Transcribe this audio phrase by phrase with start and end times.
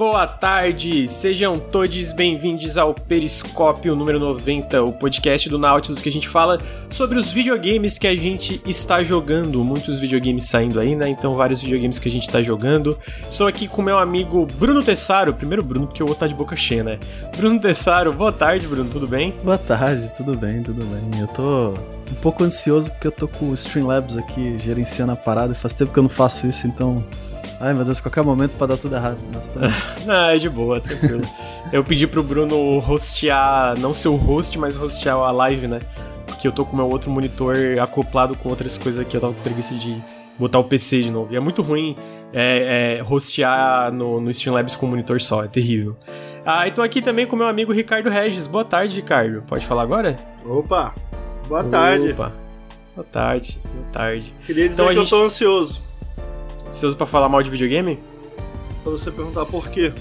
[0.00, 1.06] boa tarde.
[1.06, 6.56] Sejam todos bem-vindos ao Periscópio número 90, o podcast do Nautilus que a gente fala
[6.88, 9.62] sobre os videogames que a gente está jogando.
[9.62, 11.06] Muitos videogames saindo aí, né?
[11.06, 12.98] Então, vários videogames que a gente está jogando.
[13.28, 15.34] Estou aqui com meu amigo Bruno Tessaro.
[15.34, 16.98] Primeiro, Bruno, porque eu vou estar de boca cheia, né?
[17.36, 19.34] Bruno Tessaro, boa tarde, Bruno, tudo bem?
[19.44, 21.20] Boa tarde, tudo bem, tudo bem.
[21.20, 21.74] Eu tô
[22.10, 25.92] um pouco ansioso porque eu tô com o Streamlabs aqui gerenciando a parada faz tempo
[25.92, 27.04] que eu não faço isso, então
[27.60, 29.18] Ai meu Deus, qualquer momento pode dar tudo errado.
[30.06, 31.20] não, é de boa, tranquilo.
[31.70, 35.78] eu pedi pro Bruno hostear, não ser o host, mas hostear a live, né?
[36.26, 39.42] Porque eu tô com meu outro monitor acoplado com outras coisas aqui, eu tava com
[39.42, 40.02] preguiça de
[40.38, 41.34] botar o PC de novo.
[41.34, 41.94] E é muito ruim
[42.32, 45.94] é, é, hostear no, no Streamlabs com um monitor só, é terrível.
[46.46, 48.46] Ah, e tô aqui também com meu amigo Ricardo Regis.
[48.46, 49.42] Boa tarde, Ricardo.
[49.42, 50.18] Pode falar agora?
[50.46, 50.94] Opa,
[51.46, 52.12] boa tarde.
[52.12, 52.32] Opa,
[52.96, 54.34] boa tarde, boa tarde.
[54.46, 55.12] Queria dizer então, que gente...
[55.12, 55.89] eu tô ansioso.
[56.70, 57.98] Ansioso pra falar mal de videogame?
[58.82, 59.92] Pra você perguntar por quê.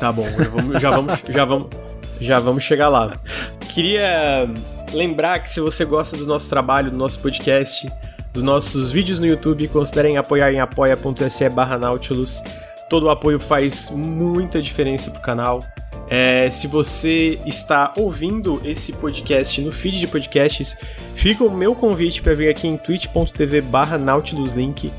[0.00, 1.68] Tá bom, já vamos, já vamos, já vamos,
[2.20, 3.12] já vamos chegar lá.
[3.72, 4.50] Queria
[4.92, 7.86] lembrar que se você gosta do nosso trabalho, do nosso podcast,
[8.32, 12.42] dos nossos vídeos no YouTube, considerem apoiar em apoia.se barra Nautilus.
[12.88, 15.60] Todo o apoio faz muita diferença pro canal.
[16.08, 20.76] É, se você está ouvindo esse podcast no feed de podcasts,
[21.14, 24.90] fica o meu convite para vir aqui em twitch.tv barra nautiluslink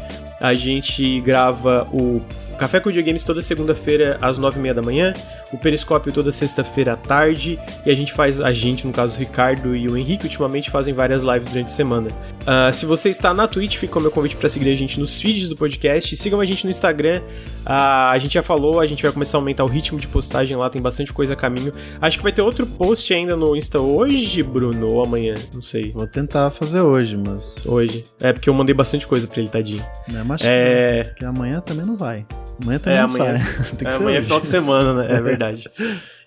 [0.47, 2.21] a gente grava o
[2.57, 5.13] Café com Videogames toda segunda-feira às nove e meia da manhã,
[5.53, 9.19] o Periscópio toda sexta-feira à tarde, e a gente faz, a gente, no caso o
[9.19, 12.07] Ricardo e o Henrique, ultimamente fazem várias lives durante a semana.
[12.41, 15.19] Uh, se você está na Twitch, fica o meu convite para seguir a gente nos
[15.19, 17.21] feeds do podcast, sigam a gente no Instagram,
[17.65, 20.55] uh, a gente já falou, a gente vai começar a aumentar o ritmo de postagem
[20.57, 21.73] lá, tem bastante coisa a caminho.
[22.01, 25.91] Acho que vai ter outro post ainda no Insta hoje, Bruno, ou amanhã, não sei.
[25.91, 27.65] Vou tentar fazer hoje, mas...
[27.65, 28.05] Hoje.
[28.21, 29.85] É, porque eu mandei bastante coisa pra ele, tadinho.
[30.07, 31.13] Não é, mas é...
[31.15, 32.25] que amanhã também não vai.
[32.61, 33.65] Amanhã também é, amanhã, sai.
[33.77, 35.07] Tem que é, amanhã é final de semana, né?
[35.15, 35.69] É verdade.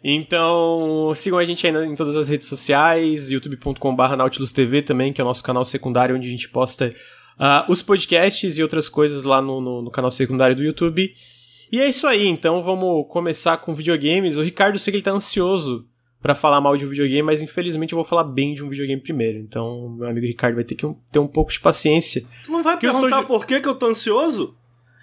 [0.03, 5.21] Então, sigam a gente ainda em todas as redes sociais, youtube.com.br Nautilus TV também, que
[5.21, 6.95] é o nosso canal secundário onde a gente posta
[7.39, 11.13] uh, os podcasts e outras coisas lá no, no, no, canal secundário do YouTube.
[11.71, 14.37] E é isso aí, então vamos começar com videogames.
[14.37, 15.87] O Ricardo, sei que ele tá ansioso
[16.21, 19.01] para falar mal de um videogame, mas infelizmente eu vou falar bem de um videogame
[19.01, 19.39] primeiro.
[19.39, 22.23] Então, meu amigo Ricardo vai ter que ter um pouco de paciência.
[22.45, 24.57] Tu não vai perguntar por que, que eu tô ansioso?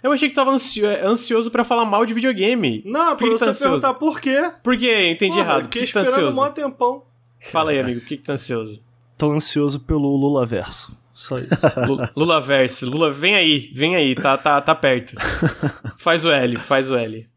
[0.04, 2.84] Eu achei que tu tava ansio ansioso para falar mal de videogame.
[2.86, 4.52] Não, por pra você tá perguntar por quê.
[4.64, 5.10] Por quê?
[5.10, 5.64] Entendi Porra, errado.
[5.64, 6.42] Fiquei que esperando tá ansioso?
[6.42, 7.04] um tempão.
[7.40, 8.84] Fala aí, amigo, por que, que tá ansioso?
[9.18, 10.96] Tô ansioso pelo Lula Verso.
[11.14, 11.66] Só isso.
[12.16, 12.86] Lula Verso.
[12.86, 15.16] Lula, vem aí, vem aí, tá, tá, tá perto.
[15.98, 17.28] Faz o L, faz o L.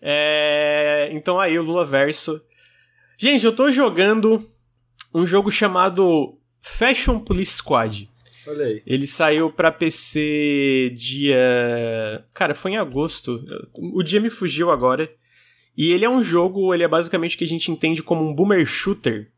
[0.00, 1.10] É...
[1.12, 2.40] Então aí, o Lula Verso.
[3.18, 4.48] Gente, eu tô jogando
[5.12, 8.08] um jogo chamado Fashion Police Squad.
[8.46, 8.82] Olha aí.
[8.86, 12.24] Ele saiu para PC dia.
[12.32, 13.44] Cara, foi em agosto.
[13.74, 15.10] O dia me fugiu agora.
[15.76, 18.34] E ele é um jogo, ele é basicamente o que a gente entende como um
[18.34, 19.30] boomer shooter.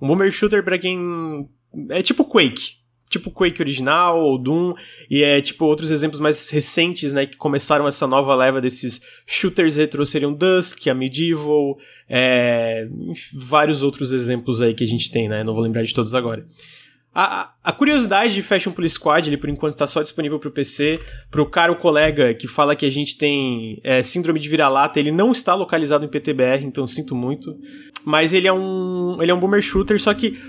[0.00, 1.48] Um boomer shooter para quem.
[1.90, 2.82] É tipo Quake.
[3.08, 4.74] Tipo Quake original ou Doom.
[5.10, 7.26] E é tipo outros exemplos mais recentes, né?
[7.26, 11.76] Que começaram essa nova leva desses shooters retro seriam Dusk, a Medieval.
[12.08, 12.86] É,
[13.34, 15.42] vários outros exemplos aí que a gente tem, né?
[15.42, 16.46] Não vou lembrar de todos agora.
[17.14, 20.98] A, a, curiosidade de Fashion Police Squad, ele por enquanto tá só disponível pro PC.
[21.30, 25.30] Pro caro colega que fala que a gente tem é, síndrome de vira-lata, ele não
[25.30, 27.54] está localizado em PTBR, então sinto muito.
[28.02, 30.40] Mas ele é um, ele é um boomer shooter, só que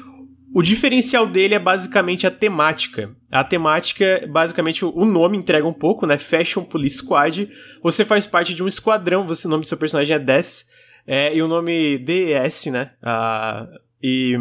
[0.53, 3.13] o diferencial dele é basicamente a temática.
[3.29, 6.17] A temática, basicamente, o nome entrega um pouco, né?
[6.17, 7.49] Fashion Police Squad.
[7.81, 10.65] Você faz parte de um esquadrão, você, o nome do seu personagem é Des,
[11.05, 12.91] é, e o nome DS, né?
[13.01, 13.67] Ah,
[14.01, 14.37] e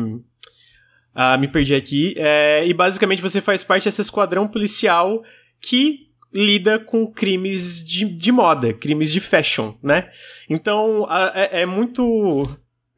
[1.14, 2.14] ah, me perdi aqui.
[2.16, 5.22] É, e basicamente você faz parte desse esquadrão policial
[5.60, 10.10] que lida com crimes de, de moda, crimes de fashion, né?
[10.48, 12.48] Então é, é, muito.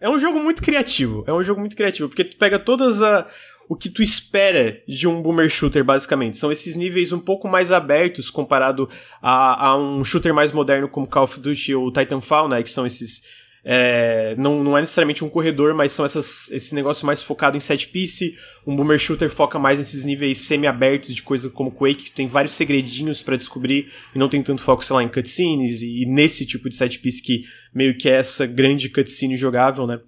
[0.01, 1.25] É um jogo muito criativo.
[1.27, 3.27] É um jogo muito criativo, porque tu pega todas a.
[3.67, 6.37] O que tu espera de um boomer shooter, basicamente.
[6.37, 8.91] São esses níveis um pouco mais abertos comparado
[9.23, 12.63] a, a um shooter mais moderno como Call of Duty ou Titanfall, né?
[12.63, 13.23] Que são esses
[13.65, 17.61] é, não, não é necessariamente um corredor, mas são essas, esse negócio mais focado em
[17.61, 18.37] set piece.
[18.67, 22.53] Um boomer shooter foca mais nesses níveis semi-abertos de coisa como Quake, que tem vários
[22.53, 26.45] segredinhos para descobrir e não tem tanto foco, sei lá, em cutscenes e, e, nesse
[26.45, 27.45] tipo de set piece que
[27.75, 29.99] meio que é essa grande cutscene jogável, né?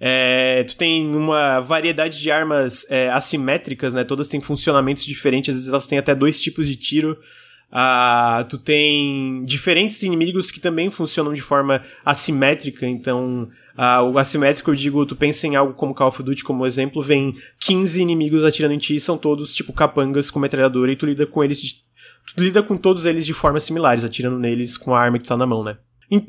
[0.00, 4.04] É, tu tem uma variedade de armas é, assimétricas, né?
[4.04, 7.18] Todas têm funcionamentos diferentes, às vezes elas têm até dois tipos de tiro.
[7.70, 14.70] Ah, tu tem diferentes inimigos que também funcionam de forma assimétrica, então ah, o assimétrico
[14.70, 18.44] eu digo, tu pensa em algo como Call of Duty como exemplo, vem 15 inimigos
[18.44, 21.60] atirando em ti e são todos tipo capangas com metralhadora e tu lida com eles,
[22.34, 25.28] tu lida com todos eles de formas similares, atirando neles com a arma que tu
[25.28, 25.76] tá na mão, né?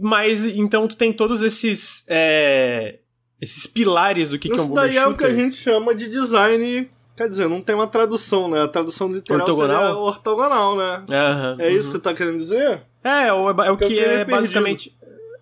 [0.01, 2.03] Mas então tu tem todos esses.
[2.09, 2.99] É,
[3.41, 5.95] esses pilares do que, que é um Isso daí é o que a gente chama
[5.95, 6.89] de design.
[7.19, 8.61] Quer dizer, não tem uma tradução, né?
[8.61, 9.81] A tradução literal ortogonal?
[9.81, 11.03] seria ortogonal, né?
[11.09, 12.81] Uhum, é isso que você tá querendo dizer?
[13.03, 14.95] É, é o, é o que é basicamente.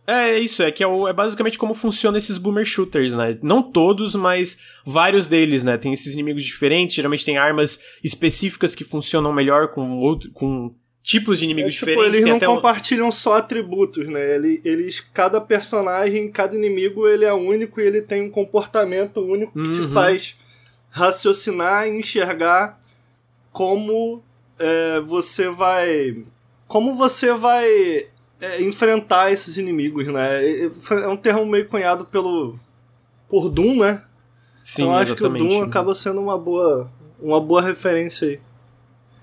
[0.07, 3.38] É, é isso, é que é, o, é basicamente como funcionam esses boomer shooters, né?
[3.44, 5.77] Não todos, mas vários deles, né?
[5.77, 10.71] Tem esses inimigos diferentes, geralmente tem armas específicas que funcionam melhor com, outro, com
[11.03, 12.21] tipos de inimigos é, tipo, diferentes.
[12.21, 13.12] Eles não compartilham um...
[13.12, 14.33] só atributos, né?
[14.33, 19.53] Eles, eles, cada personagem, cada inimigo, ele é único e ele tem um comportamento único
[19.53, 19.71] que uhum.
[19.71, 20.35] te faz
[20.89, 22.80] raciocinar e enxergar
[23.51, 24.24] como
[24.60, 26.24] é, você vai.
[26.68, 28.07] Como você vai
[28.39, 30.42] é, enfrentar esses inimigos, né?
[30.92, 32.60] É um termo meio cunhado pelo
[33.30, 34.04] por Doom, né?
[34.63, 38.39] Sim, então acho que o Doom acaba sendo uma boa, uma boa referência aí.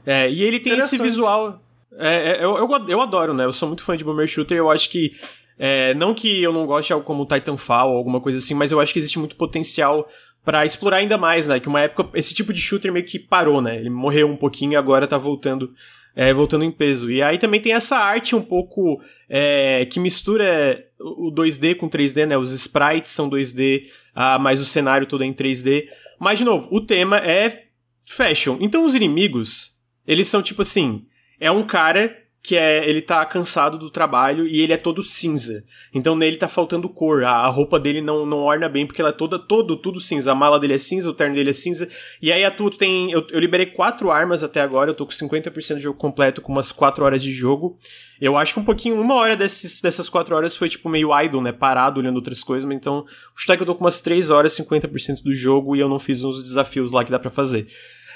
[0.06, 1.60] É, e ele tem esse visual.
[1.96, 3.44] É, é, eu, eu, eu adoro, né?
[3.44, 4.56] Eu sou muito fã de Boomer Shooter.
[4.56, 5.12] Eu acho que.
[5.56, 8.72] É, não que eu não goste de algo como Titanfall ou alguma coisa assim, mas
[8.72, 10.08] eu acho que existe muito potencial
[10.44, 11.58] para explorar ainda mais, né?
[11.58, 13.76] Que uma época esse tipo de shooter meio que parou, né?
[13.76, 15.72] Ele morreu um pouquinho e agora tá voltando
[16.14, 17.10] é, voltando em peso.
[17.10, 22.26] E aí também tem essa arte um pouco é, que mistura o 2D com 3D,
[22.26, 22.36] né?
[22.36, 25.88] Os sprites são 2D, ah, mas o cenário todo é em 3D.
[26.20, 27.64] Mas, de novo, o tema é
[28.06, 28.58] fashion.
[28.60, 29.76] Então os inimigos,
[30.06, 31.06] eles são tipo assim:
[31.40, 35.64] é um cara que é ele tá cansado do trabalho e ele é todo cinza.
[35.94, 39.14] Então nele tá faltando cor, a, roupa dele não, não orna bem porque ela é
[39.14, 40.30] toda todo tudo cinza.
[40.30, 41.88] A mala dele é cinza, o terno dele é cinza.
[42.20, 45.12] E aí a tu tem eu, eu liberei quatro armas até agora, eu tô com
[45.12, 47.78] 50% de jogo completo com umas quatro horas de jogo.
[48.20, 51.40] Eu acho que um pouquinho, uma hora desses, dessas quatro horas foi tipo meio idle,
[51.40, 51.50] né?
[51.50, 55.22] Parado olhando outras coisas, mas então, o que eu tô com umas três horas, 50%
[55.22, 57.66] do jogo e eu não fiz uns desafios lá que dá para fazer.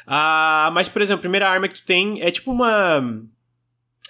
[0.07, 3.23] Ah, mas, por exemplo, a primeira arma que tu tem é tipo uma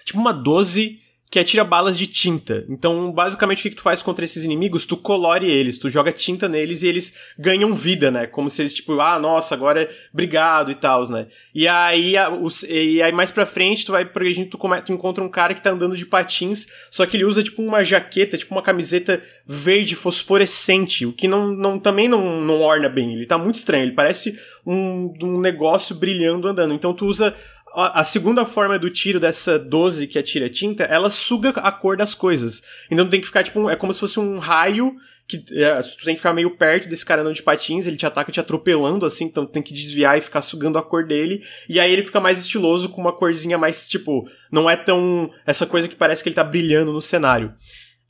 [0.09, 0.99] tipo uma 12
[1.31, 2.65] que atira balas de tinta.
[2.67, 4.85] Então, basicamente, o que, que tu faz contra esses inimigos?
[4.85, 8.25] Tu colore eles, tu joga tinta neles e eles ganham vida, né?
[8.25, 11.27] Como se eles, tipo, ah, nossa, agora é obrigado e tal, né?
[11.53, 14.91] E aí, a, os, e aí mais pra frente, tu vai progredindo, tu, come, tu
[14.91, 18.37] encontra um cara que tá andando de patins, só que ele usa, tipo, uma jaqueta,
[18.37, 23.13] tipo, uma camiseta verde fosforescente, o que não, não, também não, não orna bem.
[23.13, 26.73] Ele tá muito estranho, ele parece um, um negócio brilhando andando.
[26.73, 27.35] Então, tu usa
[27.73, 32.13] a segunda forma do tiro dessa 12 que atira tinta, ela suga a cor das
[32.13, 32.63] coisas.
[32.89, 34.95] Então tem que ficar, tipo, é como se fosse um raio
[35.29, 38.05] que é, tu tem que ficar meio perto desse cara andando de patins, ele te
[38.05, 41.43] ataca te atropelando, assim, então tem que desviar e ficar sugando a cor dele.
[41.69, 45.29] E aí ele fica mais estiloso com uma corzinha mais, tipo, não é tão.
[45.45, 47.53] essa coisa que parece que ele tá brilhando no cenário.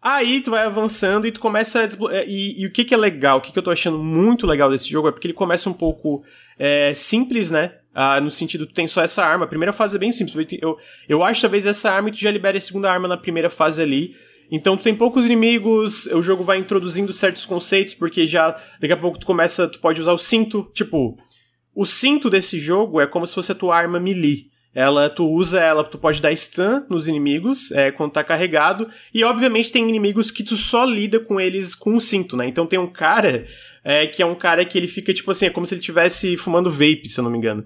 [0.02, 2.14] Aí tu vai avançando e tu começa a.
[2.14, 4.48] É, e, e, o que que é legal, o que que eu tô achando muito
[4.48, 6.24] legal desse jogo é porque ele começa um pouco
[6.58, 7.74] é, simples, né?
[8.02, 9.44] Ah, no sentido, tu tem só essa arma.
[9.44, 10.48] A primeira fase é bem simples.
[10.62, 10.78] Eu,
[11.10, 13.82] eu acho talvez essa arma e tu já libera a segunda arma na primeira fase
[13.82, 14.16] ali.
[14.50, 18.98] Então tu tem poucos inimigos, o jogo vai introduzindo certos conceitos, porque já daqui a
[18.98, 20.72] pouco tu começa, tu pode usar o cinto.
[20.74, 21.18] Tipo,
[21.76, 24.46] o cinto desse jogo é como se fosse a tua arma melee.
[24.80, 28.88] Ela, tu usa ela, tu pode dar stun nos inimigos é, quando tá carregado.
[29.14, 32.48] E obviamente tem inimigos que tu só lida com eles com o cinto, né?
[32.48, 33.46] Então tem um cara
[33.84, 36.38] é, que é um cara que ele fica, tipo assim, é como se ele estivesse
[36.38, 37.66] fumando vape, se eu não me engano.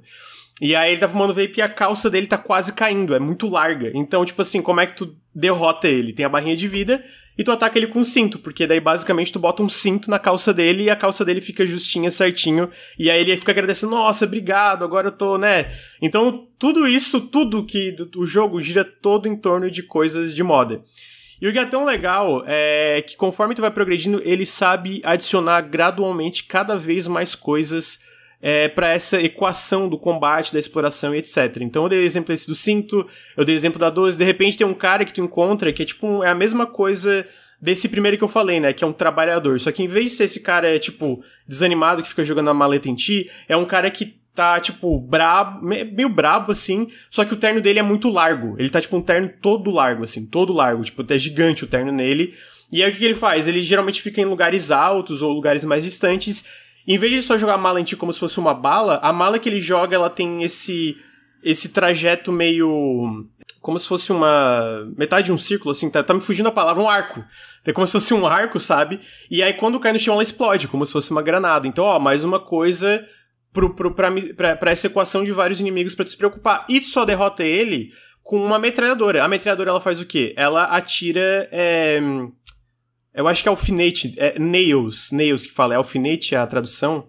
[0.60, 3.48] E aí ele tá fumando vape e a calça dele tá quase caindo, é muito
[3.48, 3.92] larga.
[3.94, 6.14] Então, tipo assim, como é que tu derrota ele?
[6.14, 7.04] Tem a barrinha de vida
[7.38, 10.54] e tu ataca ele com cinto, porque daí basicamente tu bota um cinto na calça
[10.54, 12.70] dele e a calça dele fica justinha, certinho.
[12.98, 15.74] E aí ele fica agradecendo, nossa, obrigado, agora eu tô, né?
[16.02, 20.84] Então, tudo isso, tudo que o jogo gira todo em torno de coisas de moda.
[21.42, 25.62] E o que é tão legal é que conforme tu vai progredindo, ele sabe adicionar
[25.62, 28.00] gradualmente cada vez mais coisas
[28.46, 31.62] é, para essa equação do combate, da exploração e etc.
[31.62, 33.08] Então eu dei exemplo esse do cinto,
[33.38, 35.86] eu dei exemplo da 12, de repente tem um cara que tu encontra que é
[35.86, 37.26] tipo um, é a mesma coisa
[37.62, 39.58] desse primeiro que eu falei, né, que é um trabalhador.
[39.62, 42.54] Só que em vez de ser esse cara é tipo desanimado que fica jogando a
[42.54, 47.36] maleta em ti, é um cara que tá, tipo, brabo, meio brabo, assim, só que
[47.36, 48.56] o terno dele é muito largo.
[48.58, 51.92] Ele tá, tipo, um terno todo largo, assim, todo largo, tipo, até gigante o terno
[51.92, 52.34] nele.
[52.72, 53.48] E aí o que, que ele faz?
[53.48, 56.50] Ele geralmente fica em lugares altos ou lugares mais distantes.
[56.88, 59.14] Em vez de só jogar a mala em ti como se fosse uma bala, a
[59.14, 60.98] mala que ele joga, ela tem esse
[61.44, 63.26] esse trajeto meio
[63.60, 66.84] como se fosse uma metade de um círculo assim, tá, tá me fugindo a palavra,
[66.84, 67.24] um arco.
[67.66, 69.00] É como se fosse um arco, sabe?
[69.32, 71.68] E aí quando cai no chão ela explode, como se fosse uma granada.
[71.68, 73.06] Então, ó, mais uma coisa
[73.54, 76.66] pro, pro, pra, pra, pra essa equação de vários inimigos para tu se preocupar.
[76.68, 79.24] E tu só derrota ele com uma metralhadora.
[79.24, 80.34] A metralhadora ela faz o quê?
[80.36, 81.48] Ela atira.
[81.52, 82.02] É,
[83.14, 84.14] eu acho que é alfinete.
[84.18, 85.12] É nails.
[85.12, 85.74] Nails que fala.
[85.74, 87.08] É alfinete a tradução?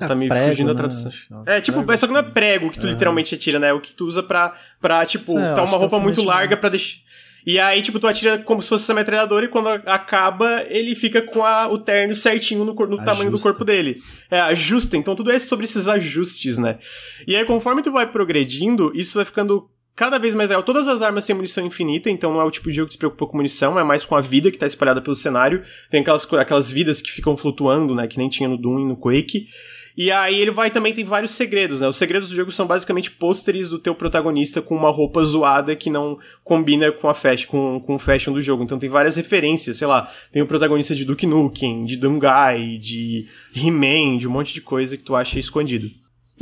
[0.00, 0.78] É, tá me prego, fugindo da né?
[0.78, 1.12] tradução.
[1.46, 1.98] É, tipo, prego.
[1.98, 2.90] só que não é prego que tu é.
[2.90, 3.68] literalmente atira, né?
[3.68, 6.70] É o que tu usa pra, pra tipo, Sei, tá uma roupa muito larga para
[6.70, 6.98] deixar.
[7.44, 11.20] E aí, tipo, tu atira como se fosse essa metralhadora e quando acaba, ele fica
[11.20, 13.96] com a, o terno certinho no, no tamanho do corpo dele.
[14.30, 14.96] É, ajusta.
[14.96, 16.78] Então tudo é sobre esses ajustes, né?
[17.26, 20.62] E aí, conforme tu vai progredindo, isso vai ficando cada vez mais legal.
[20.62, 22.98] Todas as armas têm munição infinita, então não é o tipo de jogo que se
[22.98, 25.62] preocupa com munição, é mais com a vida que tá espalhada pelo cenário.
[25.90, 28.06] Tem aquelas, aquelas vidas que ficam flutuando, né?
[28.06, 29.48] Que nem tinha no Doom e no Quake.
[29.96, 31.88] E aí ele vai também tem vários segredos, né?
[31.88, 35.90] Os segredos do jogo são basicamente pôsteres do teu protagonista com uma roupa zoada que
[35.90, 38.62] não combina com a fashion, com, com o fashion do jogo.
[38.62, 43.26] Então tem várias referências, sei lá, tem o protagonista de Duke Nukem, de Dungai, de
[43.54, 45.90] He-Man, de um monte de coisa que tu acha escondido.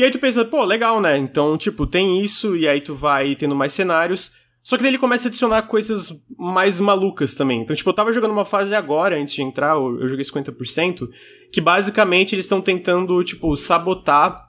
[0.00, 1.18] E aí tu pensa, pô, legal, né?
[1.18, 4.34] Então, tipo, tem isso, e aí tu vai tendo mais cenários.
[4.62, 7.60] Só que daí ele começa a adicionar coisas mais malucas também.
[7.60, 11.06] Então, tipo, eu tava jogando uma fase agora, antes de entrar, eu joguei 50%,
[11.52, 14.48] que basicamente eles estão tentando, tipo, sabotar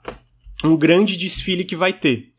[0.63, 2.30] um grande desfile que vai ter.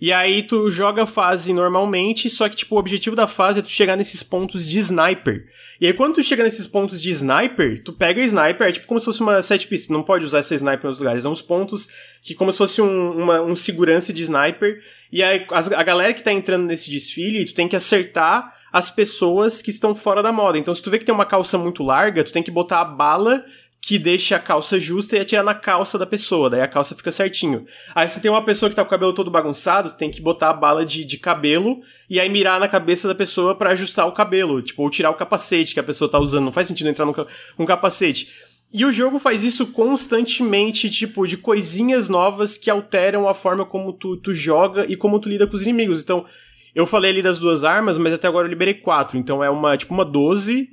[0.00, 3.62] E aí tu joga a fase normalmente, só que, tipo, o objetivo da fase é
[3.62, 5.46] tu chegar nesses pontos de sniper.
[5.80, 8.86] E aí quando tu chega nesses pontos de sniper, tu pega a sniper, é tipo
[8.86, 11.32] como se fosse uma set piece, não pode usar essa sniper em outros lugares, são
[11.32, 11.88] uns pontos
[12.22, 16.14] que como se fosse um, uma, um segurança de sniper, e aí a, a galera
[16.14, 20.32] que tá entrando nesse desfile, tu tem que acertar as pessoas que estão fora da
[20.32, 20.58] moda.
[20.58, 22.84] Então se tu vê que tem uma calça muito larga, tu tem que botar a
[22.84, 23.44] bala
[23.80, 27.12] que deixa a calça justa e atirar na calça da pessoa, daí a calça fica
[27.12, 27.64] certinho.
[27.94, 30.50] Aí se tem uma pessoa que tá com o cabelo todo bagunçado, tem que botar
[30.50, 31.80] a bala de, de cabelo
[32.10, 35.14] e aí mirar na cabeça da pessoa para ajustar o cabelo, tipo, ou tirar o
[35.14, 36.46] capacete que a pessoa tá usando.
[36.46, 37.26] Não faz sentido entrar com
[37.58, 38.28] um capacete.
[38.72, 43.92] E o jogo faz isso constantemente, tipo, de coisinhas novas que alteram a forma como
[43.92, 46.02] tu, tu joga e como tu lida com os inimigos.
[46.02, 46.26] Então,
[46.74, 49.16] eu falei ali das duas armas, mas até agora eu liberei quatro.
[49.16, 50.68] Então é uma, tipo, uma 12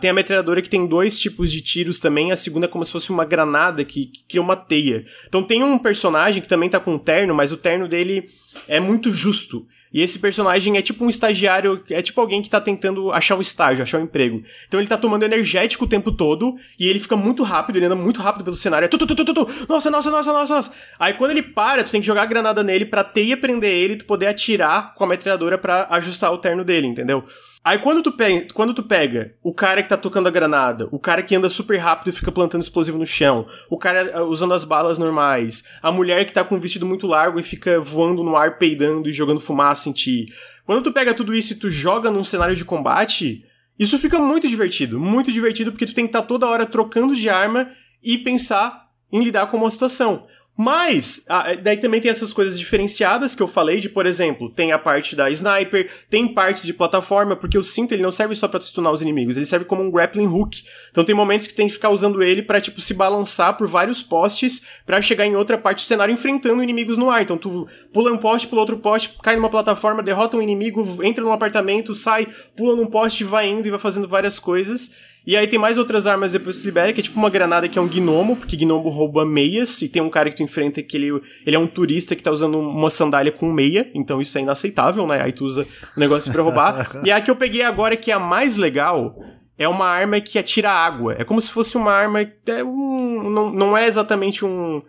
[0.00, 2.30] Tem a metralhadora que tem dois tipos de tiros também.
[2.30, 5.04] A segunda é como se fosse uma granada que, que cria uma teia.
[5.26, 8.28] Então tem um personagem que também tá com um terno, mas o terno dele
[8.68, 9.66] é muito justo.
[9.94, 13.40] E esse personagem é tipo um estagiário, é tipo alguém que tá tentando achar um
[13.40, 14.42] estágio, achar um emprego.
[14.66, 17.94] Então ele tá tomando energético o tempo todo e ele fica muito rápido, ele anda
[17.94, 18.86] muito rápido pelo cenário.
[18.86, 20.72] É tu, tu, tu, tu, tu, Nossa, nossa, nossa, nossa, nossa.
[20.98, 23.94] Aí quando ele para, tu tem que jogar a granada nele pra teia prender ele
[23.94, 27.24] e tu poder atirar com a metralhadora para ajustar o terno dele, entendeu?
[27.64, 30.98] Aí quando tu, pega, quando tu pega o cara que tá tocando a granada, o
[30.98, 34.52] cara que anda super rápido e fica plantando explosivo no chão, o cara uh, usando
[34.52, 38.22] as balas normais, a mulher que tá com um vestido muito largo e fica voando
[38.22, 40.26] no ar peidando e jogando fumaça em ti.
[40.66, 43.42] Quando tu pega tudo isso e tu joga num cenário de combate,
[43.78, 47.16] isso fica muito divertido, muito divertido porque tu tem que estar tá toda hora trocando
[47.16, 47.70] de arma
[48.02, 50.26] e pensar em lidar com uma situação.
[50.56, 51.26] Mas,
[51.62, 55.16] daí também tem essas coisas diferenciadas que eu falei, de, por exemplo, tem a parte
[55.16, 58.92] da sniper, tem partes de plataforma, porque o cinto ele não serve só pra stunar
[58.92, 60.62] os inimigos, ele serve como um grappling hook.
[60.92, 64.00] Então tem momentos que tem que ficar usando ele para tipo, se balançar por vários
[64.00, 67.22] postes para chegar em outra parte do cenário enfrentando inimigos no ar.
[67.22, 71.24] Então tu pula um poste, pula outro poste, cai numa plataforma, derrota um inimigo, entra
[71.24, 74.92] num apartamento, sai, pula num poste, vai indo e vai fazendo várias coisas.
[75.26, 77.66] E aí tem mais outras armas depois que tu libera, que é tipo uma granada
[77.66, 80.82] que é um gnomo, porque gnomo rouba meias, e tem um cara que tu enfrenta
[80.82, 84.36] que ele, ele é um turista que tá usando uma sandália com meia, então isso
[84.36, 85.22] é inaceitável, né?
[85.22, 85.66] Aí tu usa
[85.96, 87.00] o negócio pra roubar.
[87.04, 89.18] e a que eu peguei agora, que é a mais legal,
[89.56, 91.16] é uma arma que atira água.
[91.18, 92.20] É como se fosse uma arma.
[92.20, 94.82] É um, não, não é exatamente um,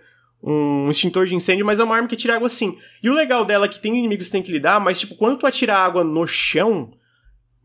[0.44, 2.78] um extintor de incêndio, mas é uma arma que atira água sim.
[3.02, 5.40] E o legal dela é que tem inimigos que tem que lidar, mas tipo, quando
[5.40, 6.92] tu atira água no chão,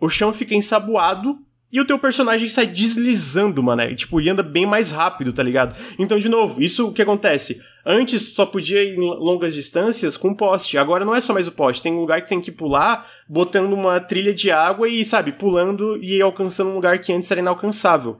[0.00, 1.36] o chão fica ensaboado
[1.72, 3.94] e o teu personagem sai deslizando, mano.
[3.94, 5.76] Tipo, e anda bem mais rápido, tá ligado?
[5.98, 7.62] Então, de novo, isso o que acontece?
[7.86, 10.76] Antes só podia ir em longas distâncias com poste.
[10.76, 11.82] Agora não é só mais o poste.
[11.82, 15.96] Tem um lugar que tem que pular, botando uma trilha de água e, sabe, pulando
[16.02, 18.18] e alcançando um lugar que antes era inalcançável.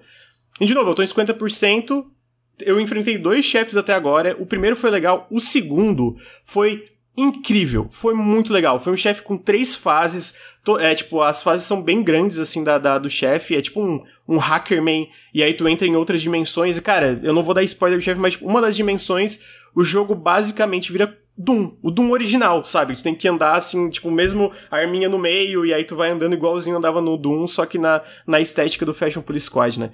[0.61, 2.05] E de novo, eu tô em 50%.
[2.61, 4.37] Eu enfrentei dois chefes até agora.
[4.39, 5.27] O primeiro foi legal.
[5.31, 6.85] O segundo foi
[7.17, 7.89] incrível.
[7.91, 8.81] Foi muito legal.
[8.81, 10.39] Foi um chefe com três fases.
[10.79, 13.57] É, tipo, as fases são bem grandes, assim, da, da do chefe.
[13.57, 15.09] É tipo um, um Hackerman.
[15.35, 16.77] E aí tu entra em outras dimensões.
[16.77, 19.83] E, cara, eu não vou dar spoiler do chefe, mas tipo, uma das dimensões, o
[19.83, 22.97] jogo basicamente vira Doom, o Doom original, sabe?
[22.97, 26.11] Tu tem que andar assim, tipo, mesmo a arminha no meio, e aí tu vai
[26.11, 29.91] andando igualzinho andava no Doom, só que na, na estética do Fashion Police Squad, né?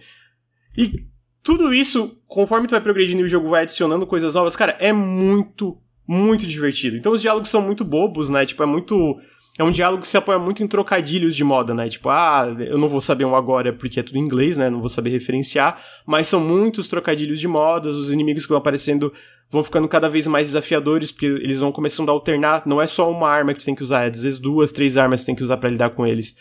[0.76, 1.06] E
[1.44, 4.92] tudo isso, conforme tu vai progredindo e o jogo vai adicionando coisas novas, cara, é
[4.92, 6.96] muito muito divertido.
[6.96, 8.46] Então os diálogos são muito bobos, né?
[8.46, 9.18] Tipo, é muito.
[9.58, 11.88] É um diálogo que se apoia muito em trocadilhos de moda, né?
[11.88, 14.68] Tipo, ah, eu não vou saber um agora porque é tudo em inglês, né?
[14.68, 19.12] Não vou saber referenciar, mas são muitos trocadilhos de modas, os inimigos que vão aparecendo
[19.50, 23.10] vão ficando cada vez mais desafiadores, porque eles vão começando a alternar, não é só
[23.10, 25.26] uma arma que tu tem que usar, é às vezes duas, três armas que tu
[25.26, 26.36] tem que usar para lidar com eles.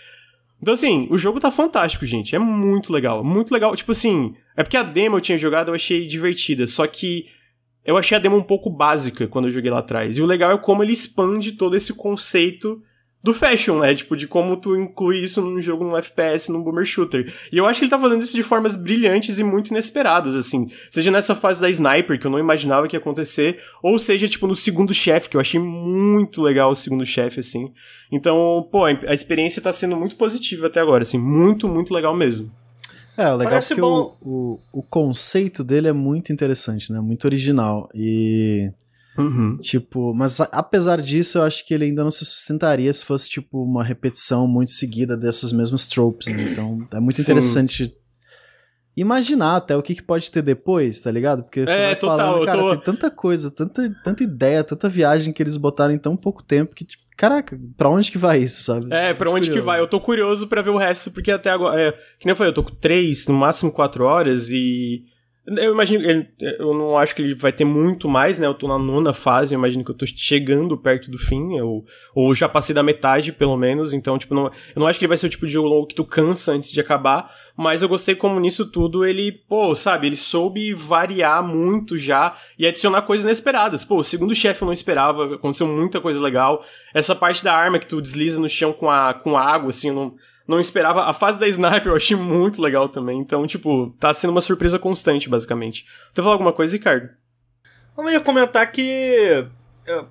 [0.62, 2.36] Então, assim, o jogo tá fantástico, gente.
[2.36, 3.24] É muito legal.
[3.24, 3.75] Muito legal.
[3.75, 6.65] Tipo assim, é porque a demo eu tinha jogado, eu achei divertida.
[6.65, 7.25] Só que
[7.86, 10.18] eu achei a demo um pouco básica quando eu joguei lá atrás.
[10.18, 12.82] E o legal é como ele expande todo esse conceito
[13.25, 13.96] do fashion, né?
[13.96, 17.34] Tipo, de como tu inclui isso num jogo, num FPS, num boomer shooter.
[17.51, 20.70] E eu acho que ele tá fazendo isso de formas brilhantes e muito inesperadas, assim.
[20.92, 24.46] Seja nessa fase da sniper, que eu não imaginava que ia acontecer, ou seja, tipo,
[24.46, 27.74] no segundo chefe, que eu achei muito legal o segundo chefe, assim.
[28.12, 31.18] Então, pô, a experiência tá sendo muito positiva até agora, assim.
[31.18, 32.51] Muito, muito legal mesmo.
[33.17, 37.00] É, o legal Parece é que o, o, o conceito dele é muito interessante, né?
[37.00, 37.89] Muito original.
[37.93, 38.72] E
[39.17, 39.57] Uhum.
[39.57, 43.63] Tipo, mas apesar disso, eu acho que ele ainda não se sustentaria se fosse, tipo,
[43.63, 46.51] uma repetição muito seguida dessas mesmas tropes, né?
[46.51, 47.22] Então, é muito Sim.
[47.22, 47.95] interessante
[48.95, 51.43] imaginar até o que, que, pode ter depois, tá ligado?
[51.43, 52.69] Porque você é, vai total, falando, cara, tô...
[52.72, 56.75] tem tanta coisa, tanta, tanta ideia, tanta viagem que eles botaram em tão pouco tempo
[56.75, 58.88] que, tipo, caraca, pra onde que vai isso, sabe?
[58.93, 59.51] É, pra onde curioso.
[59.51, 59.79] que vai?
[59.79, 62.50] Eu tô curioso para ver o resto, porque até agora, é, que nem eu falei,
[62.50, 65.03] eu tô com três, no máximo quatro horas e
[65.47, 66.03] eu imagino,
[66.39, 68.47] eu não acho que ele vai ter muito mais, né?
[68.47, 71.85] Eu tô na nona fase, eu imagino que eu tô chegando perto do fim, eu,
[72.15, 75.09] ou já passei da metade, pelo menos, então, tipo, não, eu não acho que ele
[75.09, 77.87] vai ser o tipo de jogo longo que tu cansa antes de acabar, mas eu
[77.87, 83.23] gostei como nisso tudo ele, pô, sabe, ele soube variar muito já e adicionar coisas
[83.23, 83.85] inesperadas.
[83.85, 86.65] Pô, o segundo chefe eu não esperava, aconteceu muita coisa legal.
[86.93, 89.95] Essa parte da arma que tu desliza no chão com a, com água, assim, eu
[89.95, 90.15] não
[90.47, 91.03] não esperava.
[91.03, 93.19] A fase da sniper eu achei muito legal também.
[93.19, 95.85] Então, tipo, tá sendo uma surpresa constante, basicamente.
[96.13, 97.09] Tu falar alguma coisa, Ricardo?
[97.97, 99.47] Eu ia comentar que.
[99.85, 100.07] Eu,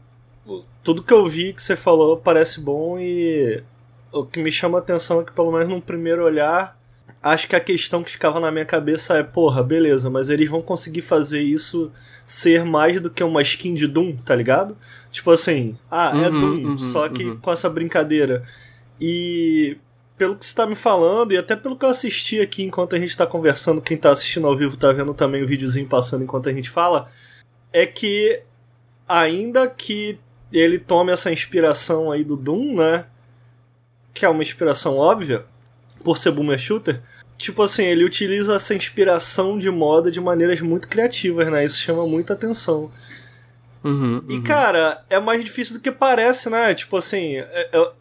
[0.83, 3.63] tudo que eu vi que você falou parece bom e.
[4.13, 6.79] O que me chama a atenção é que, pelo menos num primeiro olhar,
[7.21, 10.63] acho que a questão que ficava na minha cabeça é: porra, beleza, mas eles vão
[10.63, 11.91] conseguir fazer isso
[12.25, 14.77] ser mais do que uma skin de Doom, tá ligado?
[15.11, 17.37] Tipo assim, ah, é uhum, Doom, uhum, só que uhum.
[17.39, 18.45] com essa brincadeira.
[19.01, 19.77] E
[20.25, 22.99] pelo que você tá me falando, e até pelo que eu assisti aqui enquanto a
[22.99, 26.49] gente tá conversando, quem tá assistindo ao vivo tá vendo também o videozinho passando enquanto
[26.49, 27.11] a gente fala,
[27.71, 28.41] é que
[29.07, 30.19] ainda que
[30.51, 33.05] ele tome essa inspiração aí do Doom, né?
[34.15, 35.45] Que é uma inspiração óbvia,
[36.03, 37.03] por ser boomer shooter,
[37.37, 41.67] tipo assim, ele utiliza essa inspiração de moda de maneiras muito criativas, né?
[41.67, 42.91] Isso chama muita atenção.
[43.83, 44.31] Uhum, uhum.
[44.31, 46.73] E, cara, é mais difícil do que parece, né?
[46.73, 47.93] Tipo assim, é, é,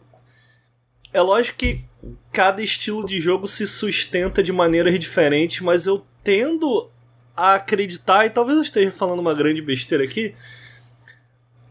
[1.12, 1.84] é lógico que
[2.32, 6.90] cada estilo de jogo se sustenta de maneiras diferentes, mas eu tendo
[7.36, 10.34] a acreditar, e talvez eu esteja falando uma grande besteira aqui,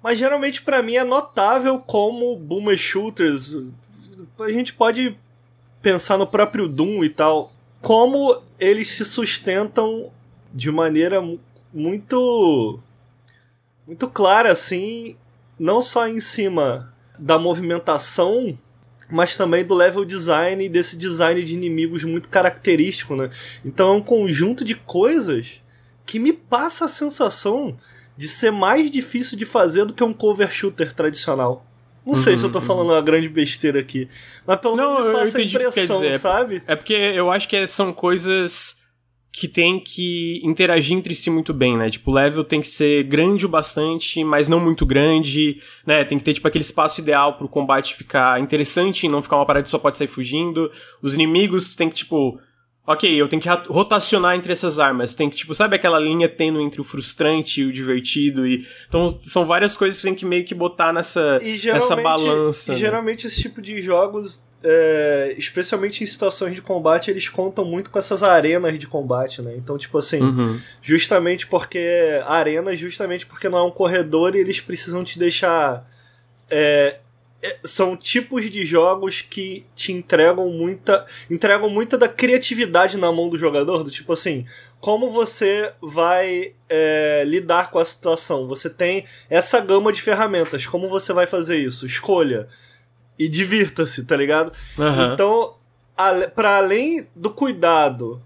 [0.02, 3.56] mas geralmente para mim é notável como boomer shooters,
[4.40, 5.18] a gente pode
[5.82, 10.12] pensar no próprio Doom e tal, como eles se sustentam
[10.54, 11.22] de maneira
[11.74, 12.80] muito
[13.86, 15.18] muito clara assim,
[15.60, 18.58] não só em cima da movimentação
[19.10, 23.30] mas também do level design e desse design de inimigos muito característico, né?
[23.64, 25.62] Então é um conjunto de coisas
[26.06, 27.78] que me passa a sensação
[28.16, 31.66] de ser mais difícil de fazer do que um cover shooter tradicional.
[32.06, 32.96] Não sei uhum, se eu tô uhum, falando uhum.
[32.96, 34.10] uma grande besteira aqui,
[34.46, 36.62] mas pelo menos me passa a impressão, dizer, sabe?
[36.68, 38.83] É porque eu acho que são coisas
[39.34, 41.90] que tem que interagir entre si muito bem, né?
[41.90, 46.04] Tipo, o level tem que ser grande o bastante, mas não muito grande, né?
[46.04, 49.46] Tem que ter, tipo, aquele espaço ideal pro combate ficar interessante e não ficar uma
[49.46, 50.72] parada que só pode sair fugindo.
[51.02, 52.40] Os inimigos tem que, tipo...
[52.86, 55.16] Ok, eu tenho que rotacionar entre essas armas.
[55.16, 58.46] Tem que, tipo, sabe aquela linha tênue entre o frustrante e o divertido?
[58.46, 62.72] E, então, são várias coisas que tem que meio que botar nessa, nessa balança.
[62.72, 62.80] E né?
[62.80, 68.00] geralmente esse tipo de jogos é, especialmente em situações de combate, eles contam muito com
[68.00, 69.54] essas arenas de combate, né?
[69.58, 70.60] Então, tipo assim, uhum.
[70.82, 72.22] justamente porque.
[72.26, 75.86] Arenas, justamente porque não é um corredor e eles precisam te deixar.
[76.50, 77.00] É,
[77.42, 81.06] é, são tipos de jogos que te entregam muita.
[81.30, 84.46] entregam muita da criatividade na mão do jogador, do tipo assim,
[84.80, 88.48] como você vai é, lidar com a situação.
[88.48, 91.86] Você tem essa gama de ferramentas, como você vai fazer isso?
[91.86, 92.48] Escolha
[93.18, 94.52] e divirta-se, tá ligado?
[94.78, 95.14] Uhum.
[95.14, 95.56] Então,
[96.36, 98.22] para além do cuidado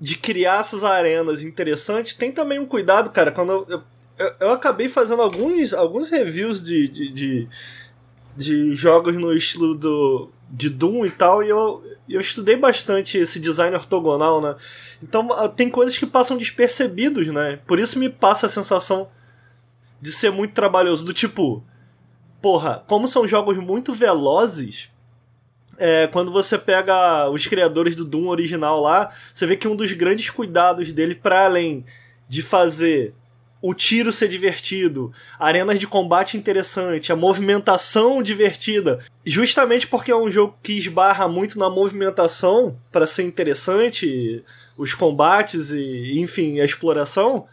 [0.00, 3.82] de criar essas arenas interessantes, tem também um cuidado, cara, quando eu,
[4.18, 7.48] eu, eu acabei fazendo alguns, alguns reviews de, de, de,
[8.36, 13.40] de, jogos no estilo do, de Doom e tal, e eu, eu estudei bastante esse
[13.40, 14.56] design ortogonal, né?
[15.02, 17.58] Então tem coisas que passam despercebidos, né?
[17.66, 19.08] Por isso me passa a sensação
[20.00, 21.64] de ser muito trabalhoso, do tipo
[22.44, 24.92] porra, como são jogos muito velozes,
[25.78, 29.90] é, quando você pega os criadores do Doom original lá, você vê que um dos
[29.92, 31.86] grandes cuidados dele, para além
[32.28, 33.14] de fazer
[33.62, 40.30] o tiro ser divertido, arenas de combate interessante, a movimentação divertida, justamente porque é um
[40.30, 44.44] jogo que esbarra muito na movimentação para ser interessante,
[44.76, 47.46] os combates e, enfim, a exploração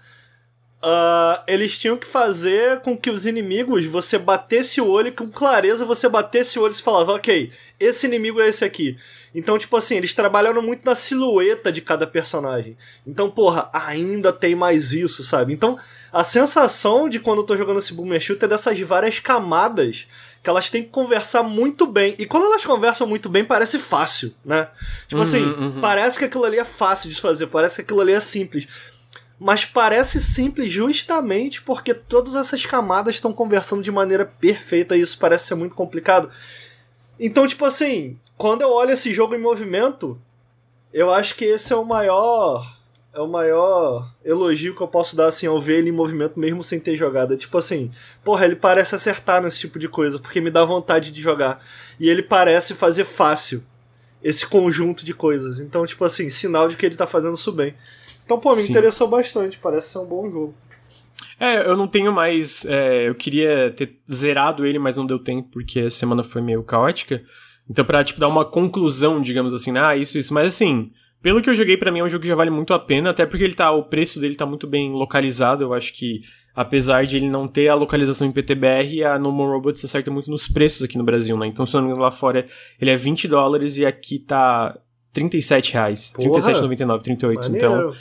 [0.84, 5.86] Uh, eles tinham que fazer com que os inimigos, você batesse o olho com clareza
[5.86, 8.98] você batesse o olho e falava, ok, esse inimigo é esse aqui.
[9.34, 12.76] Então, tipo assim, eles trabalharam muito na silhueta de cada personagem.
[13.06, 15.54] Então, porra, ainda tem mais isso, sabe?
[15.54, 15.78] Então,
[16.12, 20.08] a sensação de quando eu tô jogando esse Boomer Shooter é dessas várias camadas
[20.44, 22.16] que elas têm que conversar muito bem.
[22.18, 24.68] E quando elas conversam muito bem, parece fácil, né?
[25.08, 25.80] Tipo uhum, assim, uhum.
[25.80, 28.68] parece que aquilo ali é fácil de fazer, parece que aquilo ali é simples
[29.44, 35.18] mas parece simples justamente porque todas essas camadas estão conversando de maneira perfeita e isso
[35.18, 36.30] parece ser muito complicado.
[37.20, 40.22] Então, tipo assim, quando eu olho esse jogo em movimento,
[40.94, 42.80] eu acho que esse é o maior
[43.12, 46.64] é o maior elogio que eu posso dar assim ao ver ele em movimento mesmo
[46.64, 47.36] sem ter jogado.
[47.36, 47.90] Tipo assim,
[48.24, 51.66] porra, ele parece acertar nesse tipo de coisa, porque me dá vontade de jogar.
[52.00, 53.64] E ele parece fazer fácil
[54.24, 55.60] esse conjunto de coisas.
[55.60, 57.74] Então, tipo assim, sinal de que ele tá fazendo isso bem.
[58.26, 58.72] Então, pô, me Sim.
[58.72, 60.54] interessou bastante, parece ser um bom jogo.
[61.40, 62.66] É, eu não tenho mais.
[62.66, 66.64] É, eu queria ter zerado ele, mas não deu tempo, porque a semana foi meio
[66.64, 67.24] caótica.
[67.68, 70.34] Então, pra, tipo, dar uma conclusão, digamos assim, ah, isso, isso.
[70.34, 72.74] Mas assim, pelo que eu joguei, para mim é um jogo que já vale muito
[72.74, 73.72] a pena, até porque ele tá.
[73.72, 75.64] O preço dele tá muito bem localizado.
[75.64, 76.22] Eu acho que,
[76.54, 80.30] apesar de ele não ter a localização em PTBR, a No More Robots acerta muito
[80.30, 81.48] nos preços aqui no Brasil, né?
[81.48, 82.48] Então, se não me engano, lá fora
[82.80, 84.78] ele é 20 dólares e aqui tá
[85.14, 86.14] 37 reais.
[86.18, 87.52] 37,99, 38.
[87.56, 87.94] Então,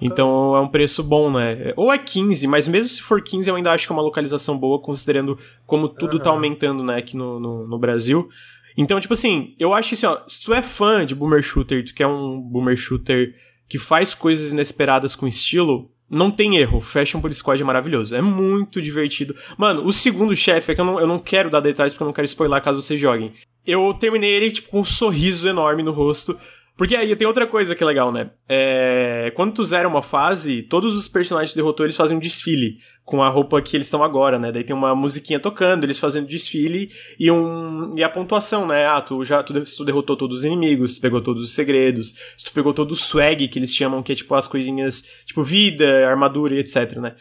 [0.00, 1.72] então é um preço bom, né?
[1.76, 4.58] Ou é 15, mas mesmo se for 15, eu ainda acho que é uma localização
[4.58, 6.22] boa, considerando como tudo uhum.
[6.22, 8.28] tá aumentando, né, aqui no, no, no, Brasil.
[8.76, 11.84] Então, tipo assim, eu acho que assim, ó, se tu é fã de Boomer Shooter,
[11.84, 13.34] tu quer um Boomer Shooter
[13.68, 16.80] que faz coisas inesperadas com estilo, não tem erro.
[16.80, 18.14] Fashion Police Squad é maravilhoso.
[18.14, 19.34] É muito divertido.
[19.56, 22.06] Mano, o segundo chefe, é que eu não, eu não quero dar detalhes porque eu
[22.06, 23.32] não quero spoiler caso vocês joguem.
[23.66, 26.38] Eu terminei ele, tipo, com um sorriso enorme no rosto.
[26.76, 28.30] Porque aí tem outra coisa que é legal, né?
[28.48, 29.32] É...
[29.36, 33.22] Quando tu zera uma fase, todos os personagens que derrotou, eles fazem um desfile com
[33.22, 34.50] a roupa que eles estão agora, né?
[34.50, 38.86] Daí tem uma musiquinha tocando, eles fazendo desfile e um e a pontuação, né?
[38.86, 42.14] Ah, tu já tu, se tu derrotou todos os inimigos, tu pegou todos os segredos,
[42.36, 45.44] se tu pegou todo o swag que eles chamam, que é tipo as coisinhas, tipo
[45.44, 47.14] vida, armadura e etc, né?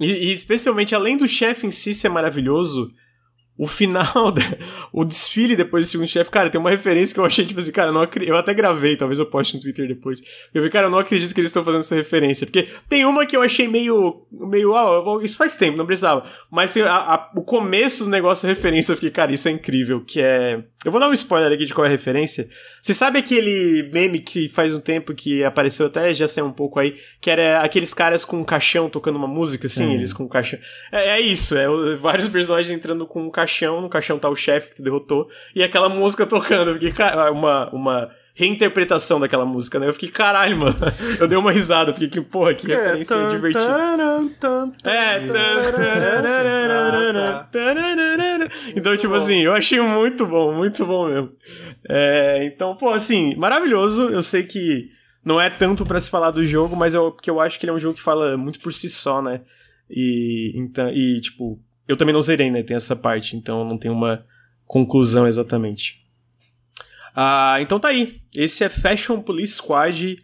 [0.00, 2.90] E, e especialmente além do chefe em si ser maravilhoso,
[3.58, 4.32] o final,
[4.92, 7.72] o desfile depois do segundo chefe, cara, tem uma referência que eu achei, tipo assim,
[7.72, 10.22] cara, eu, não eu até gravei, talvez eu poste no Twitter depois.
[10.54, 12.46] Eu vi, cara, eu não acredito que eles estão fazendo essa referência.
[12.46, 16.24] Porque tem uma que eu achei meio, meio, ah, isso faz tempo, não precisava.
[16.48, 19.50] Mas assim, a, a, o começo do negócio, a referência, eu fiquei, cara, isso é
[19.50, 20.62] incrível, que é...
[20.84, 22.48] Eu vou dar um spoiler aqui de qual é a referência.
[22.80, 26.78] Você sabe aquele meme que faz um tempo que apareceu até, já saiu um pouco
[26.78, 30.28] aí, que era aqueles caras com um caixão tocando uma música, assim, eles com um
[30.28, 30.60] caixão.
[30.92, 31.66] É, é isso, é
[31.96, 35.28] vários personagens entrando com um caixão caixão, no caixão tá o chefe que tu derrotou,
[35.54, 36.72] e aquela música tocando.
[36.72, 39.88] Porque, cara, uma, uma reinterpretação daquela música, né?
[39.88, 40.76] Eu fiquei, caralho, mano.
[41.18, 43.64] Eu dei uma risada, fiquei, que porra, que referência é, divertida.
[44.84, 45.18] É.
[48.76, 51.32] Então, tipo assim, eu achei muito bom, muito bom mesmo.
[51.88, 54.10] É, então, pô, assim, maravilhoso.
[54.10, 54.88] Eu sei que
[55.24, 57.72] não é tanto para se falar do jogo, mas eu, porque eu acho que ele
[57.72, 59.40] é um jogo que fala muito por si só, né?
[59.90, 62.62] E, então, e tipo, eu também não zerei, né?
[62.62, 64.24] Tem essa parte, então não tem uma
[64.66, 66.04] conclusão exatamente.
[67.16, 68.20] Ah, então tá aí.
[68.36, 70.22] Esse é Fashion Police Squad.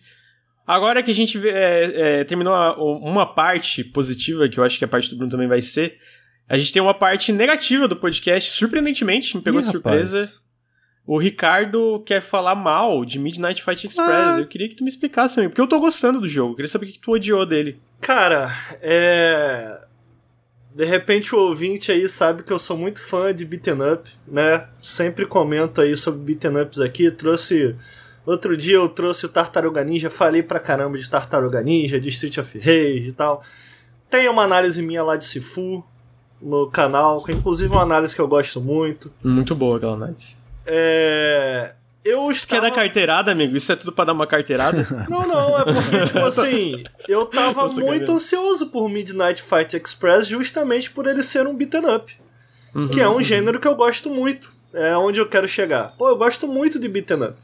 [0.67, 4.79] Agora que a gente vê, é, é, terminou a, uma parte positiva, que eu acho
[4.79, 5.99] que a parte do Bruno também vai ser,
[6.49, 10.21] a gente tem uma parte negativa do podcast, surpreendentemente, me pegou Ih, de surpresa.
[10.21, 10.45] Rapaz.
[11.07, 14.09] O Ricardo quer falar mal de Midnight Fight Express.
[14.09, 14.41] Ah.
[14.41, 16.53] Eu queria que tu me explicasse também, porque eu tô gostando do jogo.
[16.53, 17.79] Eu queria saber o que tu odiou dele.
[18.01, 18.51] Cara,
[18.81, 19.85] é.
[20.75, 24.67] De repente o ouvinte aí sabe que eu sou muito fã de beaten up, né?
[24.83, 27.77] Sempre comento aí sobre beaten ups aqui, trouxe
[28.27, 32.39] Outro dia eu trouxe o Tartaruga Ninja, falei pra caramba de Tartaruga Ninja, de Street
[32.39, 33.43] of Rage e tal.
[34.09, 35.85] Tem uma análise minha lá de Sifu
[36.41, 39.13] no canal, é inclusive uma análise que eu gosto muito.
[39.23, 40.37] Muito boa aquela análise.
[40.67, 41.75] É...
[42.05, 42.63] Eu estava...
[42.63, 43.57] Quer dar carteirada, amigo?
[43.57, 44.87] Isso é tudo pra dar uma carteirada?
[45.09, 50.91] não, não, é porque, tipo assim, eu tava muito ansioso por Midnight Fight Express justamente
[50.91, 52.13] por ele ser um beaten up.
[52.75, 53.21] Uhum, que é um uhum.
[53.23, 54.53] gênero que eu gosto muito.
[54.73, 55.95] É onde eu quero chegar.
[55.97, 57.35] Pô, eu gosto muito de beaten up.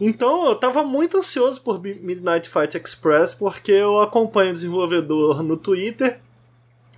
[0.00, 5.56] Então eu tava muito ansioso por Midnight Fight Express porque eu acompanho o desenvolvedor no
[5.56, 6.20] Twitter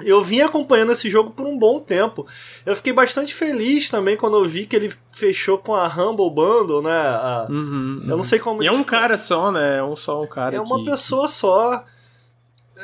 [0.03, 2.27] eu vim acompanhando esse jogo por um bom tempo.
[2.65, 6.83] Eu fiquei bastante feliz também quando eu vi que ele fechou com a Humble Bundle,
[6.83, 6.91] né?
[6.91, 8.63] A, uhum, eu não sei como.
[8.63, 9.79] E é um cara só, né?
[9.79, 10.57] É um só um cara.
[10.57, 11.85] É uma que, pessoa só.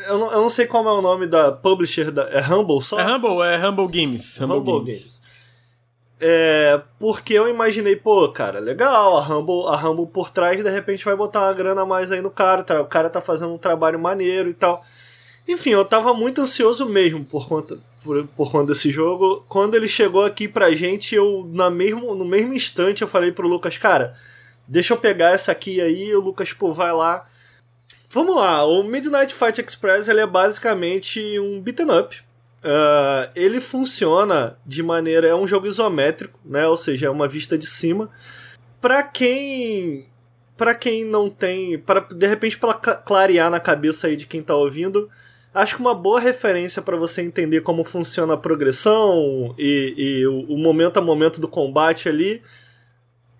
[0.08, 2.24] Eu não, eu não sei qual é o nome da publisher da.
[2.24, 2.98] É Humble só?
[2.98, 4.40] É Humble, é Humble Games.
[4.40, 5.02] Humble, Humble Games.
[5.02, 5.26] Games.
[6.18, 11.04] É, porque eu imaginei, pô, cara, legal, a Humble, a Humble por trás de repente
[11.04, 12.80] vai botar uma grana a mais aí no cara, tá?
[12.80, 14.82] o cara tá fazendo um trabalho maneiro e tal.
[15.48, 19.44] Enfim, eu tava muito ansioso mesmo por conta, por, por conta desse jogo.
[19.48, 23.46] Quando ele chegou aqui pra gente, eu na mesmo, no mesmo instante eu falei pro
[23.46, 24.14] Lucas, cara,
[24.66, 27.24] deixa eu pegar essa aqui aí, o Lucas, pô, vai lá.
[28.10, 32.16] Vamos lá, o Midnight Fight Express ele é basicamente um beaten up.
[32.66, 35.28] Uh, ele funciona de maneira.
[35.28, 36.66] É um jogo isométrico, né?
[36.66, 38.10] Ou seja, é uma vista de cima.
[38.80, 40.08] Pra quem.
[40.56, 41.78] para quem não tem.
[41.78, 45.08] para De repente, para clarear na cabeça aí de quem tá ouvindo
[45.56, 50.40] acho que uma boa referência para você entender como funciona a progressão e, e o,
[50.52, 52.42] o, momento a momento do combate ali,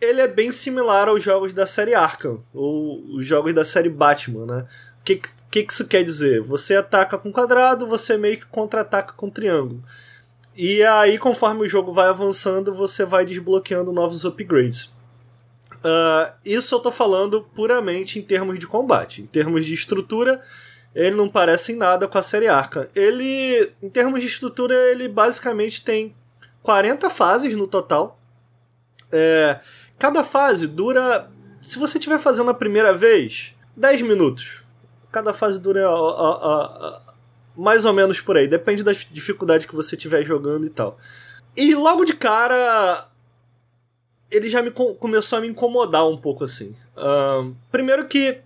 [0.01, 4.47] ele é bem similar aos jogos da série Arkham, ou os jogos da série Batman,
[4.47, 4.67] né?
[5.01, 6.41] O que, que, que isso quer dizer?
[6.41, 9.85] Você ataca com quadrado, você meio que contra-ataca com triângulo.
[10.57, 14.87] E aí, conforme o jogo vai avançando, você vai desbloqueando novos upgrades.
[15.85, 19.21] Uh, isso eu tô falando puramente em termos de combate.
[19.21, 20.41] Em termos de estrutura,
[20.97, 22.89] ele não parece em nada com a série Arca.
[22.95, 26.17] Ele, em termos de estrutura, ele basicamente tem
[26.63, 28.19] 40 fases no total.
[29.13, 29.61] É,
[29.99, 31.31] cada fase dura,
[31.63, 34.65] se você estiver fazendo a primeira vez, 10 minutos.
[35.13, 37.03] Cada fase dura a, a, a,
[37.55, 40.97] mais ou menos por aí, depende da dificuldade que você estiver jogando e tal.
[41.55, 43.07] E logo de cara,
[44.31, 46.75] ele já me começou a me incomodar um pouco assim.
[47.71, 48.46] Primeiro que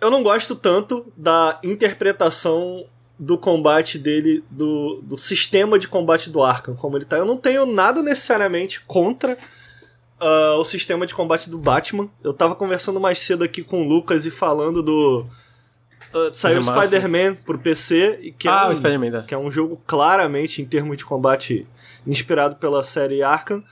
[0.00, 2.86] eu não gosto tanto da interpretação
[3.18, 7.16] do combate dele, do, do sistema de combate do Arkham, como ele tá.
[7.16, 9.36] Eu não tenho nada necessariamente contra
[10.20, 12.08] uh, o sistema de combate do Batman.
[12.22, 15.26] Eu tava conversando mais cedo aqui com o Lucas e falando do.
[16.14, 19.22] Uh, saiu o Spider-Man pro PC, que, é ah, é um, tá.
[19.22, 21.66] que é um jogo claramente, em termos de combate,
[22.06, 23.64] inspirado pela série Arkham.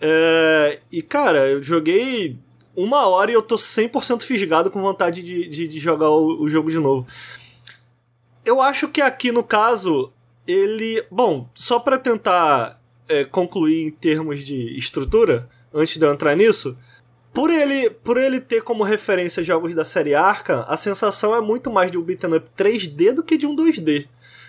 [0.00, 2.38] É, e cara, eu joguei
[2.76, 6.48] uma hora e eu tô 100% fisgado com vontade de, de, de jogar o, o,
[6.48, 7.06] jogo de novo.
[8.44, 10.12] Eu acho que aqui no caso,
[10.46, 11.02] ele.
[11.10, 16.76] Bom, só para tentar é, concluir em termos de estrutura, antes de eu entrar nisso.
[17.32, 21.70] Por ele, por ele ter como referência jogos da série Arca, a sensação é muito
[21.70, 24.06] mais de um beat'em up 3D do que de um 2D.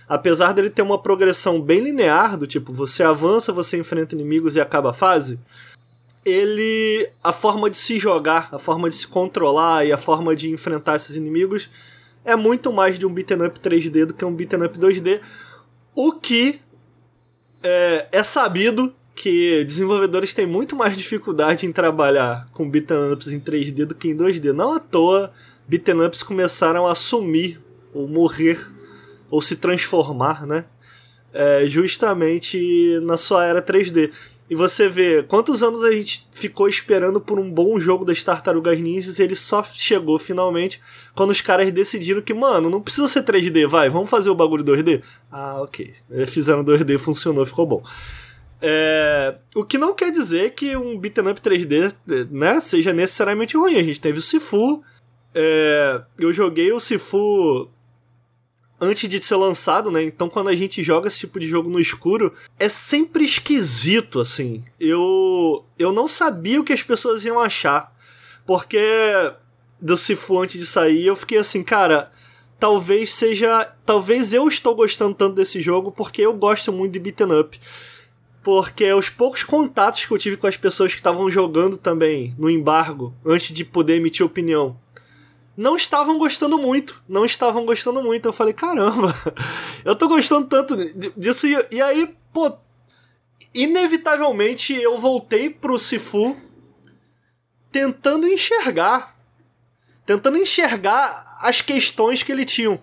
[0.07, 4.61] Apesar dele ter uma progressão bem linear, do tipo, você avança, você enfrenta inimigos e
[4.61, 5.37] acaba a fase,
[6.27, 7.09] ele.
[7.23, 10.95] A forma de se jogar, a forma de se controlar e a forma de enfrentar
[10.95, 11.69] esses inimigos
[12.27, 15.21] é muito mais de um beat'em up 3D do que um beat'em up 2D.
[15.95, 16.59] O que
[17.63, 23.39] é, é sabido que desenvolvedores têm muito mais dificuldade em trabalhar com beat'em ups em
[23.39, 24.51] 3D do que em 2D.
[24.51, 25.31] Não à toa,
[25.67, 27.59] beat'em ups começaram a sumir,
[27.93, 28.59] ou morrer,
[29.29, 30.65] ou se transformar, né?
[31.33, 34.11] É, justamente na sua era 3D.
[34.49, 38.79] E você vê quantos anos a gente ficou esperando por um bom jogo das Tartarugas
[38.79, 40.79] Ninjas e ele só chegou finalmente
[41.13, 44.63] quando os caras decidiram que, mano, não precisa ser 3D, vai, vamos fazer o bagulho
[44.63, 45.03] 2D?
[45.29, 45.93] Ah, ok.
[46.27, 47.83] Fizeram 2D, funcionou, ficou bom.
[48.61, 51.93] É, o que não quer dizer que um beat'em up 3D
[52.31, 53.75] né, seja necessariamente ruim.
[53.75, 54.81] A gente teve o Sifu.
[55.35, 57.69] É, eu joguei o Sifu
[58.79, 60.03] antes de ser lançado, né?
[60.03, 64.63] Então quando a gente joga esse tipo de jogo no escuro, é sempre esquisito, assim.
[64.79, 67.93] Eu eu não sabia o que as pessoas iam achar,
[68.45, 68.79] porque
[69.79, 72.11] do Sifu antes de sair, eu fiquei assim, cara,
[72.59, 77.39] talvez seja, talvez eu estou gostando tanto desse jogo porque eu gosto muito de beaten
[77.39, 77.59] up.
[78.43, 82.49] Porque os poucos contatos que eu tive com as pessoas que estavam jogando também no
[82.49, 84.79] embargo, antes de poder emitir opinião,
[85.57, 87.03] não estavam gostando muito.
[87.09, 88.27] Não estavam gostando muito.
[88.27, 89.11] Eu falei, caramba,
[89.83, 90.77] eu tô gostando tanto
[91.19, 91.47] disso.
[91.47, 92.55] E, e aí, pô,
[93.55, 96.37] inevitavelmente eu voltei pro Sifu
[97.71, 99.17] tentando enxergar.
[100.05, 102.79] Tentando enxergar as questões que ele tinha.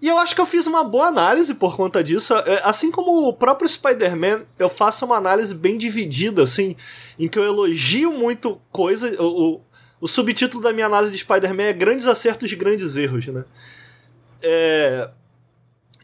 [0.00, 2.34] E eu acho que eu fiz uma boa análise por conta disso.
[2.34, 6.76] É, assim como o próprio Spider-Man, eu faço uma análise bem dividida, assim,
[7.18, 9.62] em que eu elogio muito coisa, o,
[10.04, 13.42] o subtítulo da minha análise de Spider-Man é Grandes Acertos e Grandes Erros, né?
[14.42, 15.08] É...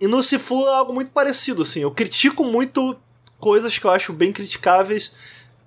[0.01, 1.81] E no Sifu é algo muito parecido, assim.
[1.81, 2.97] Eu critico muito
[3.39, 5.09] coisas que eu acho bem criticáveis,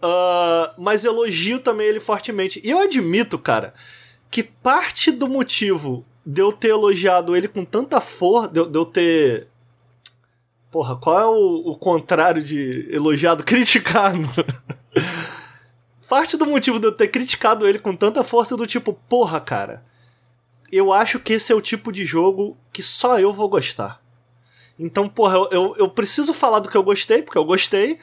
[0.01, 2.59] uh, mas elogio também ele fortemente.
[2.63, 3.71] E eu admito, cara,
[4.31, 8.85] que parte do motivo de eu ter elogiado ele com tanta força, de, de, eu
[8.85, 9.47] ter.
[10.71, 13.43] Porra, qual é o, o contrário de elogiado?
[13.45, 14.27] Criticado.
[16.13, 19.83] Parte do motivo de eu ter criticado ele com tanta força do tipo, porra, cara,
[20.71, 23.99] eu acho que esse é o tipo de jogo que só eu vou gostar.
[24.77, 27.97] Então, porra, eu, eu, eu preciso falar do que eu gostei, porque eu gostei,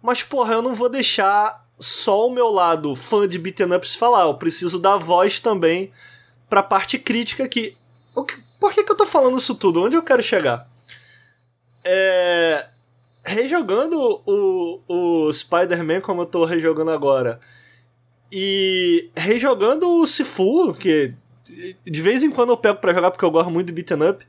[0.00, 4.22] mas, porra, eu não vou deixar só o meu lado fã de beaten ups falar,
[4.22, 5.92] eu preciso dar voz também
[6.48, 7.76] pra parte crítica que.
[8.58, 9.82] por que, que eu tô falando isso tudo?
[9.82, 10.66] Onde eu quero chegar?
[11.84, 12.71] É.
[13.24, 17.40] Rejogando o, o Spider-Man como eu tô rejogando agora,
[18.32, 21.14] e rejogando o Sifu, que
[21.84, 24.26] de vez em quando eu pego para jogar porque eu gosto muito de beaten up.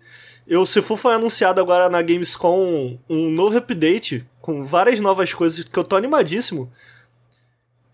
[0.51, 5.79] O Sifu foi anunciado agora na Gamescom um novo update com várias novas coisas que
[5.79, 6.69] eu tô animadíssimo.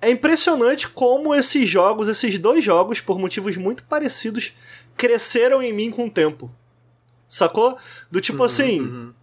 [0.02, 4.54] É impressionante como esses jogos, esses dois jogos, por motivos muito parecidos,
[4.98, 6.50] cresceram em mim com o tempo.
[7.28, 7.78] Sacou?
[8.10, 8.82] Do tipo uhum, assim.
[8.82, 9.14] Uhum.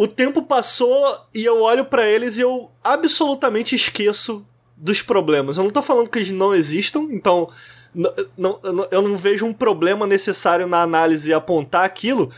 [0.00, 5.56] O tempo passou e eu olho para eles e eu absolutamente esqueço dos problemas.
[5.56, 7.50] Eu não tô falando que eles não existam, então
[8.92, 12.30] eu não vejo um problema necessário na análise apontar aquilo,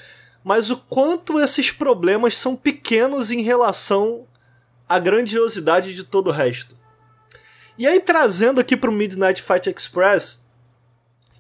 [0.42, 4.26] mas o quanto esses problemas são pequenos em relação
[4.88, 6.74] à grandiosidade de todo o resto.
[7.76, 10.46] E aí, trazendo aqui pro Midnight Fight Express,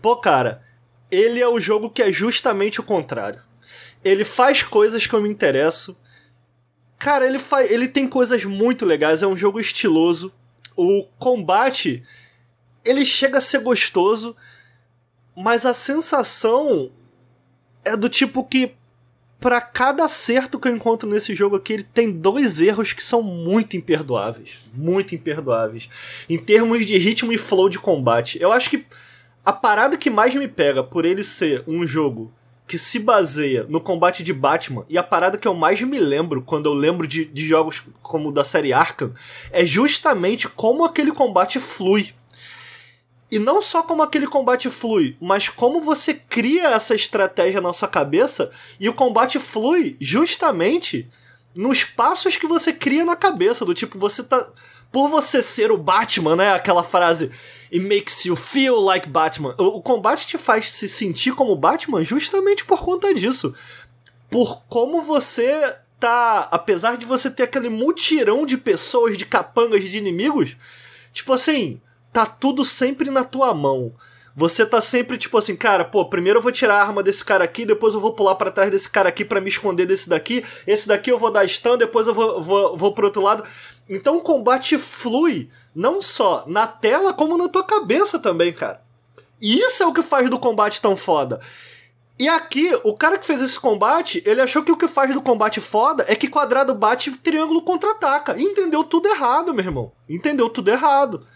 [0.02, 0.62] pô, cara,
[1.10, 3.40] ele é o jogo que é justamente o contrário.
[4.04, 5.96] Ele faz coisas que eu me interesso.
[7.00, 10.30] Cara, ele, faz, ele tem coisas muito legais, é um jogo estiloso.
[10.76, 12.04] O combate
[12.84, 14.36] ele chega a ser gostoso,
[15.34, 16.90] mas a sensação
[17.82, 18.74] é do tipo que
[19.40, 23.22] para cada acerto que eu encontro nesse jogo aqui, ele tem dois erros que são
[23.22, 24.58] muito imperdoáveis.
[24.74, 25.88] Muito imperdoáveis.
[26.28, 28.38] Em termos de ritmo e flow de combate.
[28.38, 28.84] Eu acho que
[29.42, 32.30] a parada que mais me pega por ele ser um jogo
[32.70, 36.40] que se baseia no combate de Batman, e a parada que eu mais me lembro
[36.40, 39.12] quando eu lembro de, de jogos como da série Arkham,
[39.50, 42.14] é justamente como aquele combate flui.
[43.28, 47.88] E não só como aquele combate flui, mas como você cria essa estratégia na sua
[47.88, 51.10] cabeça e o combate flui justamente
[51.52, 54.48] nos passos que você cria na cabeça, do tipo, você tá.
[54.92, 56.52] Por você ser o Batman, né?
[56.52, 57.30] Aquela frase.
[57.72, 59.54] It makes you feel like Batman.
[59.58, 63.54] O, o combate te faz se sentir como Batman justamente por conta disso.
[64.28, 66.48] Por como você tá.
[66.50, 70.56] Apesar de você ter aquele mutirão de pessoas, de capangas, de inimigos.
[71.12, 71.80] Tipo assim
[72.12, 73.92] tá tudo sempre na tua mão.
[74.40, 77.44] Você tá sempre tipo assim, cara, pô, primeiro eu vou tirar a arma desse cara
[77.44, 80.42] aqui, depois eu vou pular para trás desse cara aqui para me esconder desse daqui.
[80.66, 83.44] Esse daqui eu vou dar stun, depois eu vou, vou, vou pro outro lado.
[83.86, 88.80] Então o combate flui, não só na tela, como na tua cabeça também, cara.
[89.38, 91.38] E isso é o que faz do combate tão foda.
[92.18, 95.20] E aqui, o cara que fez esse combate, ele achou que o que faz do
[95.20, 98.40] combate foda é que quadrado bate triângulo contra-ataca.
[98.40, 99.92] Entendeu tudo errado, meu irmão.
[100.08, 101.26] Entendeu tudo errado.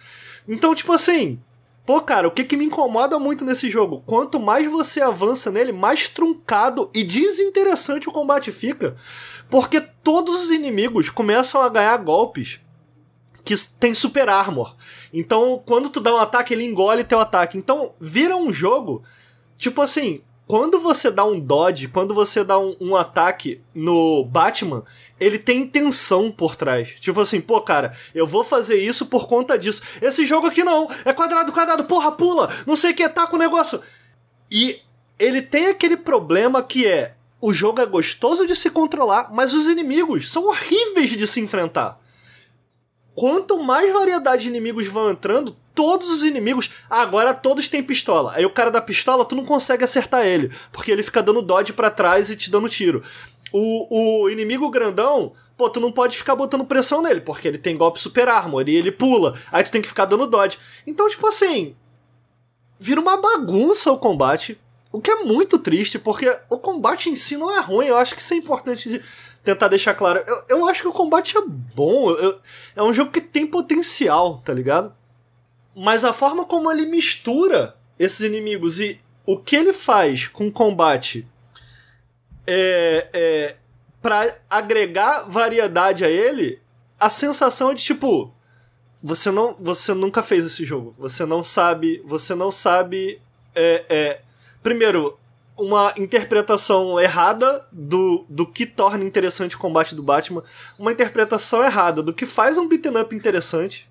[0.48, 1.38] Então, tipo assim,
[1.86, 4.02] Pô, cara, o que, que me incomoda muito nesse jogo?
[4.06, 8.96] Quanto mais você avança nele, mais truncado e desinteressante o combate fica.
[9.50, 12.60] Porque todos os inimigos começam a ganhar golpes
[13.44, 14.74] que tem super armor.
[15.12, 17.58] Então, quando tu dá um ataque, ele engole teu ataque.
[17.58, 19.04] Então, vira um jogo,
[19.58, 24.84] tipo assim, quando você dá um dodge, quando você dá um, um, ataque no Batman,
[25.18, 26.96] ele tem intenção por trás.
[27.00, 29.82] Tipo assim, pô, cara, eu vou fazer isso por conta disso.
[30.02, 33.36] Esse jogo aqui não, é quadrado, quadrado, porra, pula, não sei o que, tá com
[33.36, 33.80] o negócio.
[34.50, 34.80] E
[35.18, 39.66] ele tem aquele problema que é: o jogo é gostoso de se controlar, mas os
[39.66, 41.98] inimigos são horríveis de se enfrentar.
[43.14, 46.70] Quanto mais variedade de inimigos vão entrando, todos os inimigos.
[46.88, 48.32] Agora todos têm pistola.
[48.34, 50.50] Aí o cara da pistola, tu não consegue acertar ele.
[50.72, 53.02] Porque ele fica dando dodge para trás e te dando tiro.
[53.52, 57.76] O, o inimigo grandão, pô, tu não pode ficar botando pressão nele, porque ele tem
[57.76, 59.38] golpe super armor e ele pula.
[59.52, 60.58] Aí tu tem que ficar dando dodge.
[60.86, 61.76] Então, tipo assim.
[62.78, 64.58] Vira uma bagunça o combate.
[64.90, 67.86] O que é muito triste, porque o combate em si não é ruim.
[67.86, 69.02] Eu acho que isso é importante
[69.44, 70.24] tentar deixar claro.
[70.26, 72.10] Eu, eu acho que o combate é bom.
[72.10, 72.40] Eu,
[72.74, 74.92] é um jogo que tem potencial, tá ligado?
[75.76, 80.52] Mas a forma como ele mistura esses inimigos e o que ele faz com o
[80.52, 81.28] combate
[82.46, 83.56] é, é,
[84.00, 86.60] para agregar variedade a ele,
[86.98, 88.32] a sensação é de tipo
[89.02, 93.20] você não você nunca fez esse jogo, você não sabe, você não sabe
[93.54, 94.20] é, é,
[94.62, 95.18] primeiro
[95.56, 100.42] uma interpretação errada do, do que torna interessante o combate do Batman,
[100.78, 103.88] uma interpretação errada do que faz um beat'em up interessante.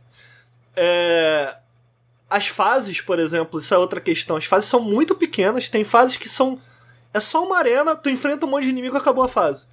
[0.76, 1.58] É,
[2.30, 4.36] as fases, por exemplo, isso é outra questão.
[4.36, 6.60] As fases são muito pequenas, tem fases que são.
[7.14, 9.68] É só uma arena, tu enfrenta um monte de inimigo e acabou a fase.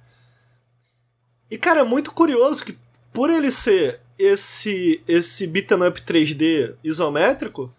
[1.49, 2.77] E, cara, é muito curioso que,
[3.11, 7.73] por ele ser esse, esse beat'em up 3D isométrico,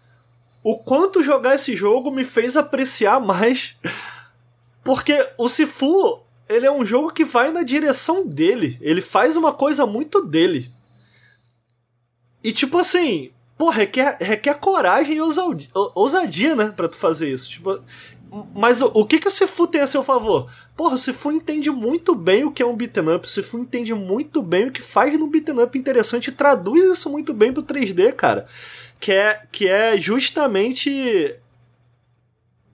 [0.62, 3.76] o quanto jogar esse jogo me fez apreciar mais.
[4.84, 8.78] Porque o Sifu, ele é um jogo que vai na direção dele.
[8.80, 10.70] Ele faz uma coisa muito dele.
[12.44, 15.20] E tipo assim, pô, requer, requer coragem e
[15.94, 17.48] ousadia, né, pra tu fazer isso.
[17.48, 17.80] Tipo,
[18.54, 20.50] mas o, o, que, que o Sifu tem a seu favor?
[20.76, 23.92] Porra, o Sifu entende muito bem o que é um beat'em up, o Sifu entende
[23.92, 27.62] muito bem o que faz num beat'em up interessante e traduz isso muito bem pro
[27.62, 28.46] 3D, cara.
[29.02, 31.34] Que é, que é justamente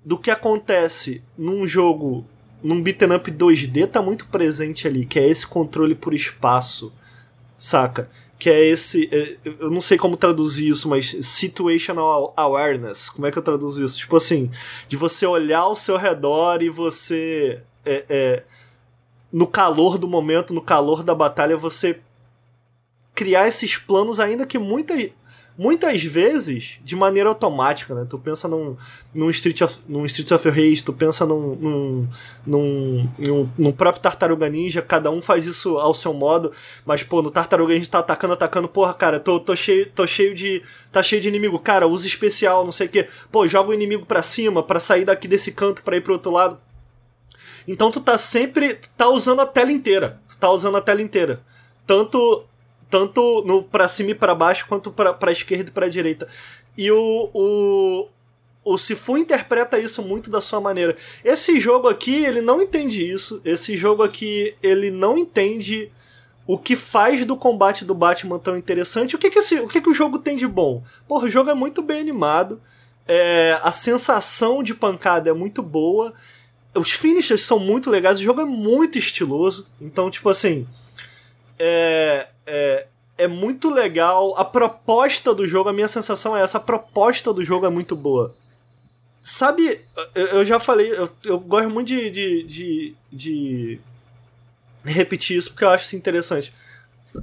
[0.05, 2.27] do que acontece num jogo,
[2.63, 6.93] num beat'em up 2D, tá muito presente ali, que é esse controle por espaço,
[7.57, 8.11] saca?
[8.39, 9.09] que é esse.
[9.11, 13.11] É, eu não sei como traduzir isso, mas situational awareness.
[13.11, 13.99] Como é que eu traduzo isso?
[13.99, 14.51] Tipo assim,
[14.87, 17.61] de você olhar ao seu redor e você.
[17.85, 18.43] É, é,
[19.33, 22.01] no calor do momento, no calor da batalha, você
[23.15, 25.11] criar esses planos, ainda que muitas
[25.59, 28.07] muitas vezes de maneira automática, né?
[28.09, 28.77] Tu pensa num,
[29.13, 32.09] num, Street, of, num Street of Rage, tu pensa num, num,
[32.47, 36.53] num, num, num próprio Tartaruga Ninja, cada um faz isso ao seu modo,
[36.87, 40.07] mas, pô, no Tartaruga a gente tá atacando, atacando, porra, cara, tô, tô, cheio, tô
[40.07, 40.63] cheio de.
[40.93, 43.09] tá cheio de inimigo, cara, usa especial, não sei o quê.
[43.33, 46.31] Pô, joga o inimigo pra cima, para sair daqui desse canto para ir pro outro
[46.31, 46.57] lado.
[47.67, 48.75] Então tu tá sempre.
[48.75, 50.19] Tu tá usando a tela inteira.
[50.27, 51.43] Tu tá usando a tela inteira.
[51.87, 52.48] Tanto
[52.91, 56.29] tanto no para cima e para baixo quanto para esquerda e para direita.
[56.77, 58.09] E o, o
[58.69, 60.95] o Sifu interpreta isso muito da sua maneira.
[61.25, 63.41] Esse jogo aqui, ele não entende isso.
[63.43, 65.91] Esse jogo aqui, ele não entende
[66.47, 69.17] o que faz do combate do Batman tão interessante.
[69.17, 70.83] O que que, esse, o, que que o jogo tem de bom?
[71.07, 72.61] Porra, o jogo é muito bem animado.
[73.07, 76.13] É, a sensação de pancada é muito boa.
[76.75, 78.19] Os finishes são muito legais.
[78.19, 79.67] O jogo é muito estiloso.
[79.81, 80.67] Então, tipo assim.
[81.59, 82.87] É, é,
[83.19, 84.35] é muito legal.
[84.39, 87.95] A proposta do jogo, a minha sensação é essa: a proposta do jogo é muito
[87.95, 88.35] boa.
[89.21, 89.81] Sabe,
[90.15, 93.81] eu, já falei, eu, eu gosto muito de, de, de, de,
[94.85, 96.53] repetir isso porque eu acho isso interessante.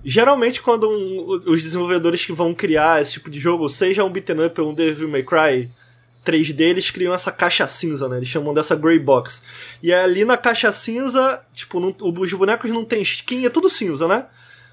[0.04, 4.46] Geralmente, quando um, os desenvolvedores que vão criar esse tipo de jogo, seja um beat'em
[4.46, 5.72] up ou um Devil May Cry
[6.26, 8.18] 3D, eles criam essa caixa cinza, né?
[8.18, 9.42] Eles chamam dessa gray box.
[9.82, 14.08] E ali na caixa cinza, tipo, não, os bonecos não tem skin, é tudo cinza,
[14.08, 14.26] né?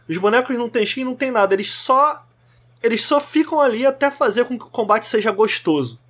[0.08, 1.54] Os bonecos não tem skin, não tem nada.
[1.54, 2.24] Eles só.
[2.82, 6.00] Eles só ficam ali até fazer com que o combate seja gostoso.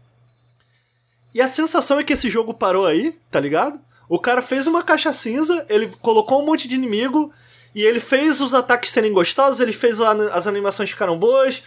[1.35, 3.81] E a sensação é que esse jogo parou aí, tá ligado?
[4.09, 7.33] O cara fez uma caixa cinza, ele colocou um monte de inimigo,
[7.75, 11.63] e ele fez os ataques serem gostosos, ele fez as animações ficaram boas.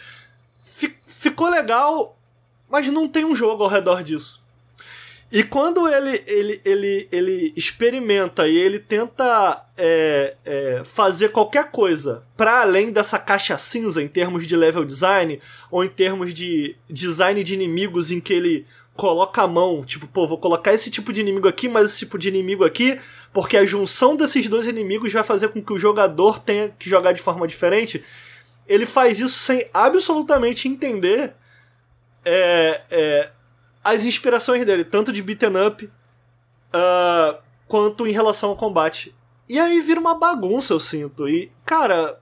[1.06, 2.18] Ficou legal,
[2.70, 4.45] mas não tem um jogo ao redor disso.
[5.32, 12.24] E quando ele, ele, ele, ele experimenta e ele tenta é, é, fazer qualquer coisa
[12.38, 15.40] para além dessa caixa cinza em termos de level design
[15.72, 18.66] ou em termos de design de inimigos em que ele
[18.96, 22.18] coloca a mão, tipo, pô, vou colocar esse tipo de inimigo aqui, mas esse tipo
[22.18, 22.98] de inimigo aqui,
[23.34, 27.12] porque a junção desses dois inimigos vai fazer com que o jogador tenha que jogar
[27.12, 28.02] de forma diferente.
[28.68, 31.34] Ele faz isso sem absolutamente entender
[32.24, 33.32] é, é,
[33.86, 39.16] as inspirações dele, tanto de beaten up uh, quanto em relação ao combate.
[39.48, 41.30] E aí vira uma bagunça, eu sinto.
[41.30, 42.20] E, cara.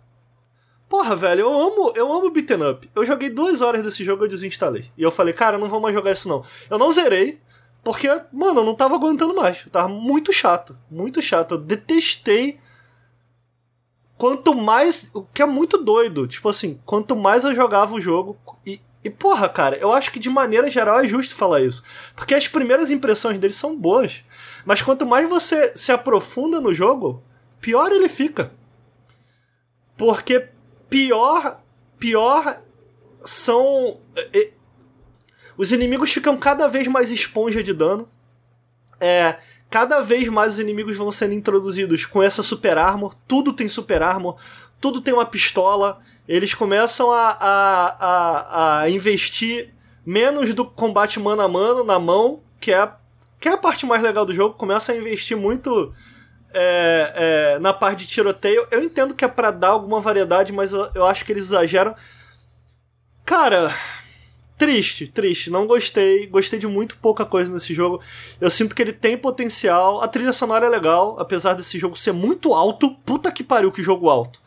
[0.89, 2.91] Porra, velho, eu amo, eu amo beaten up.
[2.93, 4.91] Eu joguei duas horas desse jogo eu desinstalei.
[4.97, 6.43] E eu falei, cara, não vou mais jogar isso não.
[6.69, 7.39] Eu não zerei,
[7.81, 9.63] porque, mano, eu não tava aguentando mais.
[9.65, 10.77] Eu tava muito chato.
[10.91, 11.53] Muito chato.
[11.53, 12.59] Eu detestei.
[14.17, 15.09] Quanto mais.
[15.13, 16.27] O que é muito doido.
[16.27, 18.37] Tipo assim, quanto mais eu jogava o jogo.
[18.65, 21.83] E e porra, cara, eu acho que de maneira geral é justo falar isso.
[22.15, 24.23] Porque as primeiras impressões dele são boas.
[24.65, 27.21] Mas quanto mais você se aprofunda no jogo,
[27.59, 28.51] pior ele fica.
[29.97, 30.47] Porque
[30.89, 31.59] pior.
[31.99, 32.61] Pior
[33.21, 33.99] são.
[35.57, 38.07] Os inimigos ficam cada vez mais esponja de dano.
[38.99, 39.37] É.
[39.69, 43.15] Cada vez mais os inimigos vão sendo introduzidos com essa super armor.
[43.27, 44.37] Tudo tem super armor.
[44.83, 49.73] Tudo tem uma pistola eles começam a, a, a, a investir
[50.05, 52.89] menos do combate mano a mano na mão, que é,
[53.39, 55.93] que é a parte mais legal do jogo, começa a investir muito
[56.53, 57.13] é,
[57.55, 58.65] é, na parte de tiroteio.
[58.71, 61.93] Eu entendo que é para dar alguma variedade, mas eu, eu acho que eles exageram.
[63.25, 63.73] Cara,
[64.57, 65.49] triste, triste.
[65.49, 66.27] Não gostei.
[66.27, 68.01] Gostei de muito pouca coisa nesse jogo.
[68.39, 70.01] Eu sinto que ele tem potencial.
[70.01, 72.95] A trilha sonora é legal, apesar desse jogo ser muito alto.
[73.05, 74.42] Puta que pariu, que jogo alto.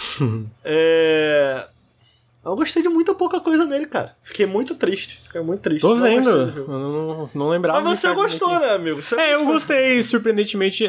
[0.64, 1.66] é...
[2.44, 4.16] Eu gostei de muita pouca coisa nele, cara.
[4.20, 5.20] Fiquei muito triste.
[5.24, 5.82] Fiquei muito triste.
[5.82, 6.28] Tô vendo.
[6.28, 7.80] Eu não, não lembrava.
[7.80, 9.00] Mas você gostou, né, amigo?
[9.00, 9.40] Você é, gostou.
[9.40, 10.88] eu gostei, surpreendentemente.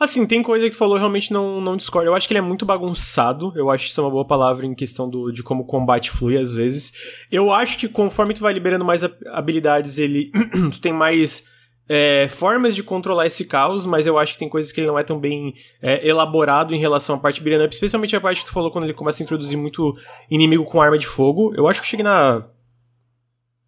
[0.00, 2.08] Assim, tem coisa que tu falou realmente não, não discordo.
[2.08, 3.52] Eu acho que ele é muito bagunçado.
[3.54, 6.10] Eu acho que isso é uma boa palavra em questão do, de como o combate
[6.10, 6.92] flui às vezes.
[7.30, 10.32] Eu acho que conforme tu vai liberando mais habilidades, ele.
[10.72, 11.44] tu tem mais
[11.88, 14.98] é, formas de controlar esse caos, mas eu acho que tem coisas que ele não
[14.98, 18.46] é tão bem é, elaborado em relação à parte beat'em up, especialmente a parte que
[18.46, 19.96] tu falou quando ele começa a introduzir muito
[20.30, 21.52] inimigo com arma de fogo.
[21.54, 22.46] Eu acho que cheguei na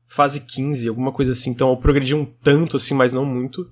[0.09, 1.51] fase 15, alguma coisa assim.
[1.51, 3.69] Então eu progredi um tanto, assim, mas não muito.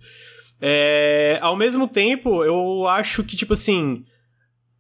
[0.61, 4.05] É, ao mesmo tempo, eu acho que, tipo assim.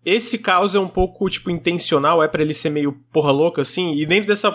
[0.04, 3.94] Esse caos é um pouco, tipo, intencional, é para ele ser meio porra louca, assim,
[3.94, 4.52] e dentro dessa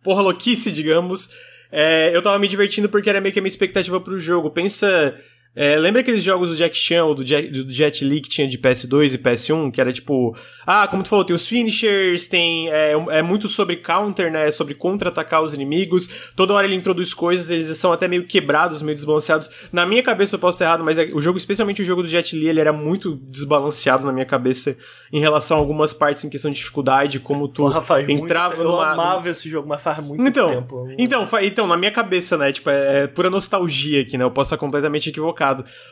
[0.00, 1.28] porra louquice, digamos,
[1.72, 4.50] é, eu tava me divertindo porque era meio que a minha expectativa pro jogo.
[4.50, 5.18] Pensa
[5.54, 8.48] é, lembra aqueles jogos do Jack Chan ou do Jet, do Jet Li que tinha
[8.48, 10.34] de PS2 e PS1, que era tipo,
[10.66, 14.72] ah, como tu falou, tem os finishers, tem é, é muito sobre counter, né, sobre
[14.72, 19.50] contra-atacar os inimigos, toda hora ele introduz coisas, eles são até meio quebrados, meio desbalanceados.
[19.70, 22.08] Na minha cabeça eu posso estar errado, mas é, o jogo, especialmente o jogo do
[22.08, 24.74] Jet Li, ele era muito desbalanceado na minha cabeça
[25.12, 28.70] em relação a algumas partes em questão de dificuldade, como tu Porra, faz entrava muito,
[28.70, 28.84] numa...
[28.84, 30.88] Eu amava esse jogo, mas faz muito então, tempo.
[30.96, 34.48] Então, então, na minha cabeça, né, tipo, é, é pura nostalgia aqui, né, eu posso
[34.48, 35.41] estar completamente equivocado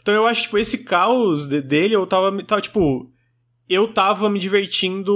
[0.01, 3.11] então eu acho, tipo, esse caos de, dele, eu tava, tava, tipo.
[3.69, 5.15] Eu tava me divertindo.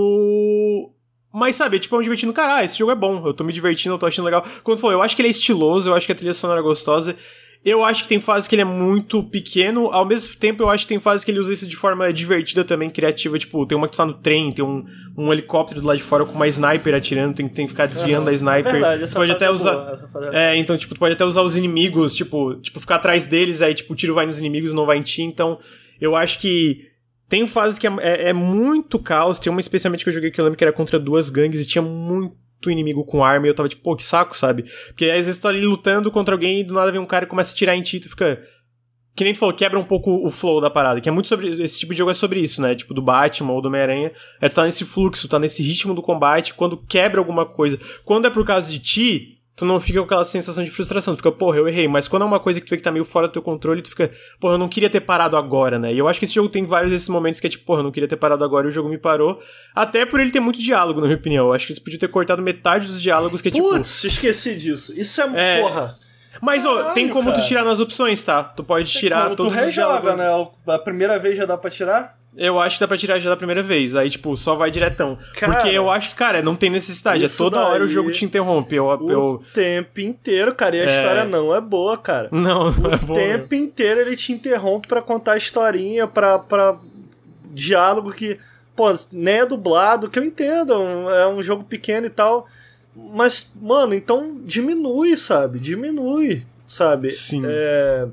[1.33, 3.95] Mas, sabe, tipo, eu me divertindo, cara, esse jogo é bom, eu tô me divertindo,
[3.95, 4.47] eu tô achando legal.
[4.63, 6.63] Quando falou, eu acho que ele é estiloso, eu acho que a trilha sonora é
[6.63, 7.17] gostosa.
[7.65, 10.85] Eu acho que tem fases que ele é muito pequeno, ao mesmo tempo eu acho
[10.85, 13.39] que tem fases que ele usa isso de forma divertida também, criativa.
[13.39, 14.85] Tipo, tem uma que tá no trem, tem um,
[15.17, 18.27] um helicóptero do lado de fora com uma sniper atirando, tem, tem que ficar desviando
[18.27, 18.67] da sniper.
[18.67, 19.99] É verdade, essa pode até é usar.
[20.33, 23.63] É, é, então, tipo, tu pode até usar os inimigos, tipo, tipo, ficar atrás deles,
[23.63, 25.23] aí, tipo, o tiro vai nos inimigos não vai em ti.
[25.23, 25.59] Então,
[25.99, 26.93] eu acho que.
[27.27, 29.39] Tem fases que é, é, é muito caos.
[29.39, 31.67] Tem uma especialmente que eu joguei que eu lembro que era contra duas gangues e
[31.67, 32.37] tinha muito
[32.71, 34.65] inimigo com arma e eu tava tipo, pô, que saco, sabe?
[34.89, 37.25] Porque às vezes tu tá ali lutando contra alguém e do nada vem um cara
[37.25, 38.43] e começa a tirar em ti tu fica.
[39.17, 41.63] Que nem tu falou, quebra um pouco o flow da parada, que é muito sobre.
[41.63, 42.75] Esse tipo de jogo é sobre isso, né?
[42.75, 44.11] Tipo, do Batman ou do Homem-Aranha.
[44.41, 47.79] É tu tá nesse fluxo, tá nesse ritmo do combate, quando quebra alguma coisa.
[48.05, 51.19] Quando é por causa de ti, tu não fica com aquela sensação de frustração, tu
[51.19, 51.87] fica, porra, eu errei.
[51.87, 53.83] Mas quando é uma coisa que tu vê que tá meio fora do teu controle,
[53.83, 55.93] tu fica, porra, eu não queria ter parado agora, né?
[55.93, 57.85] E eu acho que esse jogo tem vários desses momentos que é tipo, porra, eu
[57.85, 59.41] não queria ter parado agora e o jogo me parou.
[59.75, 61.47] Até por ele ter muito diálogo, na minha opinião.
[61.47, 63.69] Eu acho que eles podiam ter cortado metade dos diálogos que é tipo.
[63.69, 64.93] Putz, esqueci disso.
[64.99, 65.61] Isso é, é...
[65.61, 65.99] porra.
[66.41, 67.41] Mas, ó, tem como cara.
[67.41, 68.43] tu tirar nas opções, tá?
[68.43, 70.27] Tu pode tirar tem todos tu rejoga, né?
[70.67, 72.19] A primeira vez já dá pra tirar?
[72.37, 73.95] Eu acho que dá pra tirar já da primeira vez.
[73.95, 75.17] Aí, tipo, só vai diretão.
[75.39, 77.25] Cara, Porque eu acho que, cara, não tem necessidade.
[77.25, 78.75] É toda hora o jogo te interrompe.
[78.75, 79.43] Eu, o eu...
[79.53, 80.77] tempo inteiro, cara.
[80.77, 80.87] E a é...
[80.87, 82.29] história não é boa, cara.
[82.33, 83.19] Não, não o é boa.
[83.19, 86.77] O tempo inteiro ele te interrompe para contar a historinha, pra, pra
[87.53, 88.39] diálogo que,
[88.75, 90.73] pô, nem é dublado, que eu entendo.
[91.11, 92.49] É um jogo pequeno e tal.
[92.97, 95.61] Mas, mano, então diminui, sabe?
[95.61, 97.13] Diminui, sabe?
[97.13, 97.43] Sim.
[97.45, 98.09] É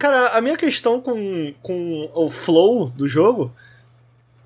[0.00, 3.52] Cara, a minha questão com, com o flow do jogo.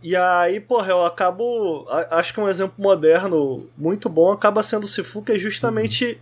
[0.02, 1.86] E aí, porra, eu acabo.
[2.10, 6.18] Acho que um exemplo moderno muito bom acaba sendo o Sifu, que é justamente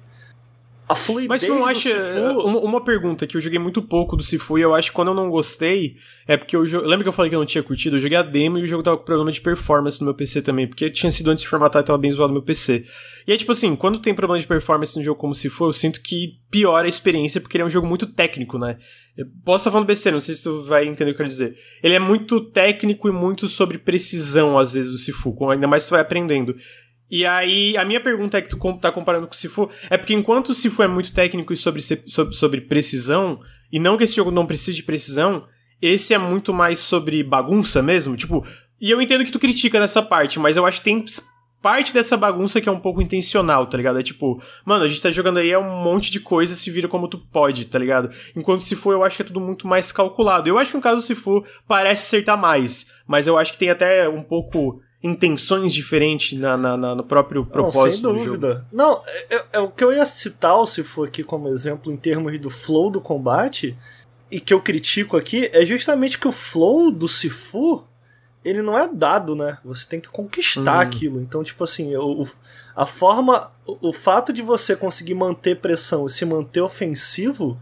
[0.87, 1.99] a fluidez Mas não acha.
[1.99, 2.41] Sifu...
[2.47, 5.15] Uma, pergunta que eu joguei muito pouco do Sifu e eu acho que quando eu
[5.15, 5.97] não gostei
[6.29, 7.97] é porque eu Lembra que eu falei que eu não tinha curtido?
[7.97, 10.43] Eu joguei a demo e o jogo tava com problema de performance no meu PC
[10.43, 12.85] também, porque tinha sido antes de formatar e tava bem zoado no meu PC.
[13.27, 15.73] E é tipo assim, quando tem problema de performance no jogo como se for, eu
[15.73, 18.79] sinto que piora a experiência, porque ele é um jogo muito técnico, né?
[19.17, 21.29] Eu posso estar falando besteira, não sei se tu vai entender o que eu quero
[21.29, 21.57] dizer.
[21.83, 25.89] Ele é muito técnico e muito sobre precisão, às vezes, o Sifu, ainda mais se
[25.89, 26.57] tu vai aprendendo.
[27.11, 30.15] E aí, a minha pergunta é que tu tá comparando com o Sifu, é porque
[30.15, 33.39] enquanto o Sifu é muito técnico e sobre, sobre, sobre precisão,
[33.71, 35.47] e não que esse jogo não precise de precisão,
[35.81, 38.47] esse é muito mais sobre bagunça mesmo, tipo...
[38.81, 41.05] E eu entendo que tu critica nessa parte, mas eu acho que tem
[41.63, 44.01] parte dessa bagunça que é um pouco intencional, tá ligado?
[44.01, 46.89] É tipo, mano, a gente tá jogando aí é um monte de coisa, se vira
[46.89, 48.11] como tu pode, tá ligado?
[48.37, 50.49] Enquanto se for, eu acho que é tudo muito mais calculado.
[50.49, 53.71] Eu acho que no caso se for, parece acertar mais, mas eu acho que tem
[53.71, 58.67] até um pouco intenções diferentes na, na, na, no próprio propósito Não, sem dúvida.
[58.73, 61.97] Não, é, é, é, o que eu ia citar, se for aqui como exemplo, em
[61.97, 63.77] termos do flow do combate,
[64.31, 67.85] e que eu critico aqui, é justamente que o flow do Sifu
[68.45, 69.59] ele não é dado, né?
[69.65, 70.81] Você tem que conquistar hum.
[70.81, 71.21] aquilo.
[71.21, 72.27] Então, tipo assim, o,
[72.75, 73.53] a forma.
[73.67, 77.61] O, o, fato de você conseguir manter pressão e se manter ofensivo,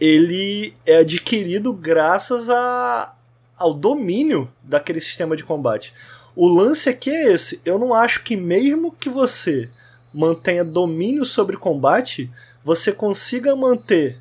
[0.00, 3.14] ele é adquirido graças a,
[3.56, 5.92] ao domínio daquele sistema de combate.
[6.36, 7.60] O lance aqui é esse.
[7.64, 9.68] Eu não acho que mesmo que você
[10.14, 12.30] mantenha domínio sobre combate,
[12.62, 14.20] você consiga manter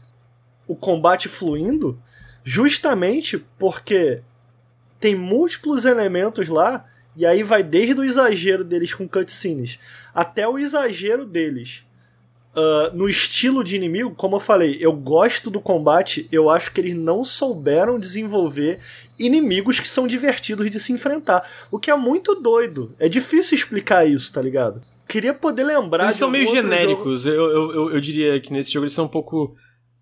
[0.68, 1.98] o combate fluindo
[2.44, 4.22] justamente porque
[5.00, 6.86] tem múltiplos elementos lá,
[7.16, 9.80] e aí vai desde o exagero deles com cutscenes
[10.14, 11.84] até o exagero deles
[12.58, 14.14] uh, no estilo de inimigo.
[14.16, 18.80] Como eu falei, eu gosto do combate, eu acho que eles não souberam desenvolver
[19.20, 21.48] inimigos que são divertidos de se enfrentar.
[21.72, 22.96] O que é muito doido.
[23.00, 24.82] É difícil explicar isso, tá ligado?
[25.08, 26.06] Queria poder lembrar.
[26.06, 27.26] Eles são meio genéricos.
[27.26, 29.56] Eu, eu, eu, eu, diria que nesse jogo eles são um pouco.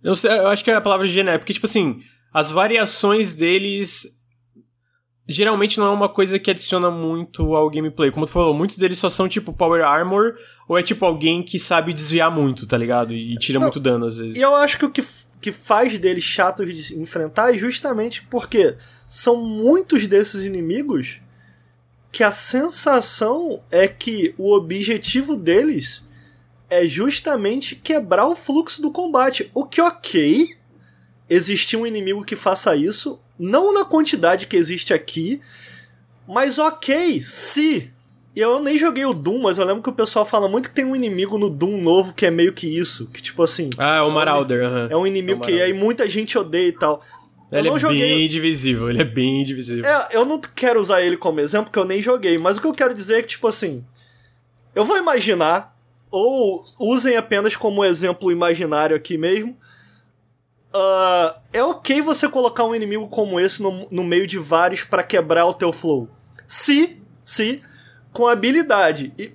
[0.04, 2.00] Eu, sei, eu acho que é a palavra genérico, porque, tipo assim,
[2.34, 4.15] as variações deles
[5.28, 8.12] geralmente não é uma coisa que adiciona muito ao gameplay.
[8.12, 10.36] Como tu falou, muitos deles só são tipo Power Armor,
[10.68, 13.14] ou é tipo alguém que sabe desviar muito, tá ligado?
[13.14, 14.36] E tira muito dano às vezes.
[14.36, 15.04] E eu acho que o que,
[15.42, 18.76] que faz deles chatos de enfrentar é justamente porque
[19.08, 21.20] são muitos desses inimigos
[22.12, 26.06] que a sensação é que o objetivo deles
[26.70, 29.52] é justamente quebrar o fluxo do combate.
[29.54, 30.56] O que, ok,
[31.30, 35.42] existir um inimigo que faça isso, não na quantidade que existe aqui,
[36.28, 37.92] mas ok, se.
[38.36, 40.84] Eu nem joguei o Doom, mas eu lembro que o pessoal fala muito que tem
[40.84, 43.10] um inimigo no Doom novo que é meio que isso.
[43.10, 43.70] Que tipo assim.
[43.78, 44.62] Ah, é o Marauder.
[44.62, 47.02] É um, é um inimigo é que aí muita gente odeia e tal.
[47.50, 48.00] Ele é joguei...
[48.00, 49.86] bem divisível, ele é bem divisível.
[49.86, 52.68] É, eu não quero usar ele como exemplo, porque eu nem joguei, mas o que
[52.68, 53.86] eu quero dizer é que, tipo assim.
[54.74, 55.74] Eu vou imaginar,
[56.12, 59.56] ou usem apenas como exemplo imaginário aqui mesmo,
[60.76, 65.04] Uh, é ok você colocar um inimigo como esse no, no meio de vários para
[65.04, 66.10] quebrar o teu flow.
[66.46, 67.62] Se, se,
[68.12, 69.34] com habilidade e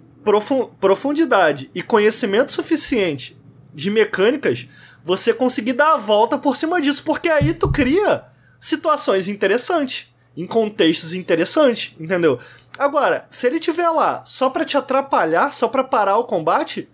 [0.79, 3.41] profundidade e conhecimento suficiente
[3.73, 4.69] de mecânicas,
[5.03, 8.25] você conseguir dar a volta por cima disso, porque aí tu cria
[8.61, 12.39] situações interessantes, em contextos interessantes, entendeu?
[12.79, 16.87] Agora, se ele tiver lá só para te atrapalhar, só para parar o combate,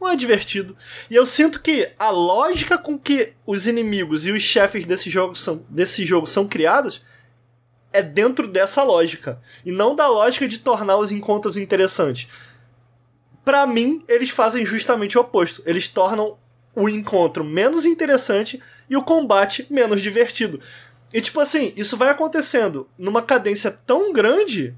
[0.00, 0.76] não é divertido.
[1.10, 5.34] E eu sinto que a lógica com que os inimigos e os chefes desse jogo
[5.34, 7.02] são, desse jogo são criados
[7.92, 9.40] é dentro dessa lógica.
[9.64, 12.28] E não da lógica de tornar os encontros interessantes.
[13.44, 15.62] Para mim, eles fazem justamente o oposto.
[15.64, 16.36] Eles tornam
[16.74, 20.60] o encontro menos interessante e o combate menos divertido.
[21.12, 24.76] E tipo assim, isso vai acontecendo numa cadência tão grande,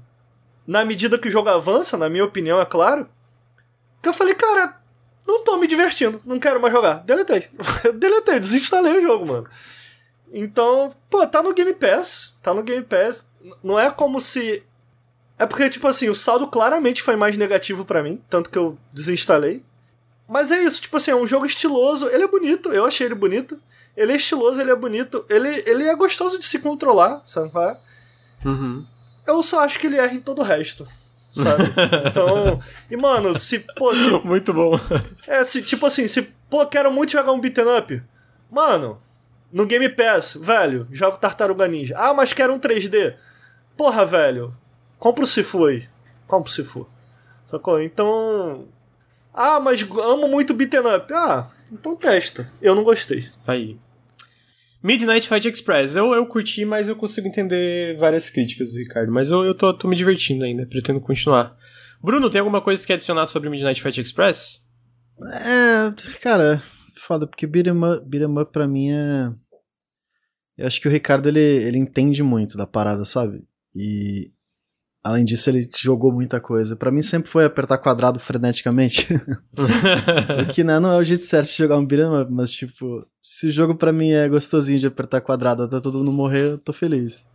[0.65, 3.09] na medida que o jogo avança, na minha opinião, é claro,
[4.01, 4.80] que eu falei, cara,
[5.25, 6.95] não tô me divertindo, não quero mais jogar.
[7.03, 7.47] Deletei.
[7.95, 9.49] Deletei, desinstalei o jogo, mano.
[10.31, 12.35] Então, pô, tá no Game Pass.
[12.41, 13.31] Tá no Game Pass.
[13.63, 14.63] Não é como se.
[15.37, 18.77] É porque, tipo assim, o saldo claramente foi mais negativo para mim, tanto que eu
[18.93, 19.63] desinstalei.
[20.27, 23.15] Mas é isso, tipo assim, é um jogo estiloso, ele é bonito, eu achei ele
[23.15, 23.59] bonito.
[23.97, 27.77] Ele é estiloso, ele é bonito, ele, ele é gostoso de se controlar, sabe é?
[28.47, 28.85] Uhum.
[29.27, 30.87] Eu só acho que ele erra em todo o resto
[31.31, 31.63] sabe?
[32.07, 32.59] Então,
[32.89, 34.79] e mano, se, pô, se, Muito bom.
[35.25, 38.03] É, se, tipo assim, se, pô, quero muito jogar um beat'em up,
[38.49, 39.01] mano,
[39.51, 41.95] no Game Pass, velho, jogo Tartaruga Ninja.
[41.97, 43.15] Ah, mas quero um 3D.
[43.75, 44.55] Porra, velho,
[44.99, 45.87] compra o Sifu aí.
[46.27, 46.87] Compra o Sifu.
[47.45, 47.81] Sacou?
[47.81, 48.67] Então...
[49.33, 51.13] Ah, mas amo muito beat'em up.
[51.13, 52.51] Ah, então testa.
[52.61, 53.29] Eu não gostei.
[53.45, 53.77] Tá aí.
[54.83, 55.95] Midnight Fight Express.
[55.95, 59.11] Eu, eu curti, mas eu consigo entender várias críticas do Ricardo.
[59.11, 61.55] Mas eu, eu tô, tô me divertindo ainda, pretendo continuar.
[62.01, 64.67] Bruno, tem alguma coisa que quer adicionar sobre Midnight Fight Express?
[65.23, 66.61] É, cara,
[66.97, 67.73] foda, porque beat'em
[68.41, 69.31] up, pra mim é.
[70.57, 73.43] Eu acho que o Ricardo ele, ele entende muito da parada, sabe?
[73.75, 74.31] E
[75.03, 76.75] Além disso, ele jogou muita coisa.
[76.75, 79.07] Para mim sempre foi apertar quadrado freneticamente.
[79.57, 83.03] o que né, não é o jeito certo de jogar um beat'em up, mas tipo,
[83.19, 86.57] se o jogo para mim é gostosinho de apertar quadrado até todo mundo morrer, eu
[86.59, 87.25] tô feliz.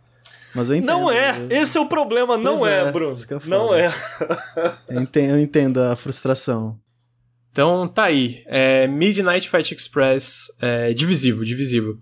[0.55, 0.87] Mas eu entendo.
[0.87, 1.37] Não é!
[1.37, 1.61] Eu...
[1.61, 3.13] Esse é o problema, não é, é, Bruno.
[3.13, 3.91] É não é.
[4.87, 6.79] eu, entendo, eu entendo a frustração.
[7.51, 8.43] Então tá aí.
[8.45, 11.99] É Midnight Fight Express é, divisivo, divisivo.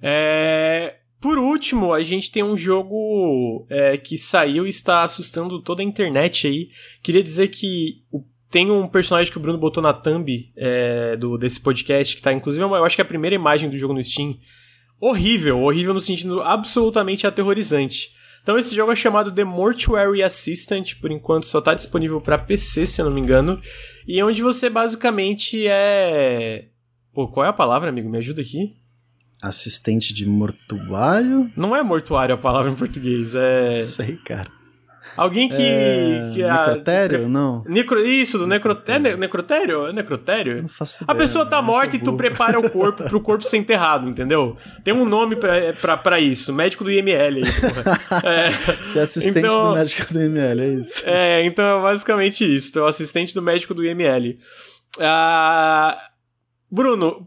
[0.00, 5.80] É, por último, a gente tem um jogo é, que saiu e está assustando toda
[5.80, 6.68] a internet aí.
[7.00, 8.02] Queria dizer que
[8.50, 12.32] tem um personagem que o Bruno botou na thumb é, do, desse podcast, que tá
[12.32, 14.36] inclusive, eu acho que é a primeira imagem do jogo no Steam.
[15.00, 18.10] Horrível, horrível no sentido absolutamente aterrorizante.
[18.42, 22.84] Então esse jogo é chamado The Mortuary Assistant, por enquanto só está disponível para PC,
[22.88, 23.60] se eu não me engano,
[24.08, 26.66] e é onde você basicamente é...
[27.14, 28.10] Pô, qual é a palavra, amigo?
[28.10, 28.81] Me ajuda aqui
[29.42, 31.50] assistente de mortuário?
[31.56, 33.78] Não é mortuário a palavra em português, é.
[33.78, 34.48] Sei, cara.
[35.16, 35.60] Alguém que.
[35.60, 36.30] É...
[36.32, 37.24] que é necrotério?
[37.26, 37.28] A...
[37.28, 37.64] Não.
[37.66, 38.04] Necro...
[38.04, 39.08] Isso, do necrotério.
[39.08, 39.86] É necrotério?
[39.86, 40.62] É necrotério?
[40.62, 43.58] Não faço ideia, A pessoa tá morta e tu prepara o corpo pro corpo ser
[43.58, 44.56] enterrado, entendeu?
[44.82, 46.52] Tem um nome pra, pra, pra isso.
[46.52, 47.42] Médico do IML aí.
[48.24, 48.52] É...
[48.86, 49.70] Você é assistente então...
[49.70, 51.02] do médico do IML, é isso.
[51.04, 52.72] É, então é basicamente isso.
[52.72, 54.38] Tu é o assistente do médico do IML.
[55.00, 55.98] Ah,
[56.70, 57.26] Bruno,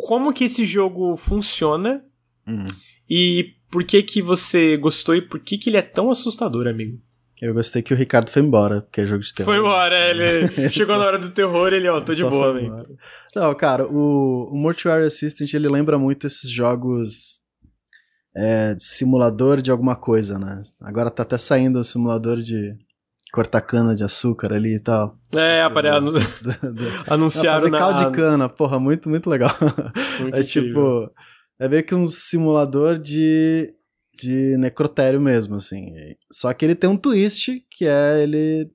[0.00, 2.04] como que esse jogo funciona
[2.46, 2.66] uhum.
[3.08, 7.00] e por que que você gostou e por que que ele é tão assustador, amigo?
[7.40, 9.54] Eu gostei que o Ricardo foi embora, porque é jogo de terror.
[9.54, 12.76] Foi embora, ele chegou na hora do terror, ele, ó, tô de boa, amigo.
[13.34, 17.40] Não, cara, o, o Mortuary Assistant, ele lembra muito esses jogos
[18.36, 20.62] é, de simulador de alguma coisa, né?
[20.80, 22.74] Agora tá até saindo o simulador de
[23.30, 25.16] cortar cana de açúcar ali e tal.
[25.34, 26.12] É, aparelho.
[27.08, 27.78] Anunciaram fazer na...
[27.78, 29.54] caldo de cana, porra, muito, muito legal.
[30.20, 31.10] Muito é tipo,
[31.58, 33.74] é meio que um simulador de
[34.20, 35.94] de necrotério mesmo, assim.
[36.30, 38.70] Só que ele tem um twist, que é ele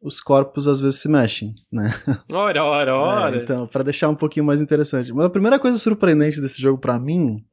[0.00, 1.90] os corpos às vezes se mexem, né?
[2.30, 3.36] Ora, ora, ora.
[3.36, 5.12] É, então, para deixar um pouquinho mais interessante.
[5.12, 7.44] Mas a primeira coisa surpreendente desse jogo para mim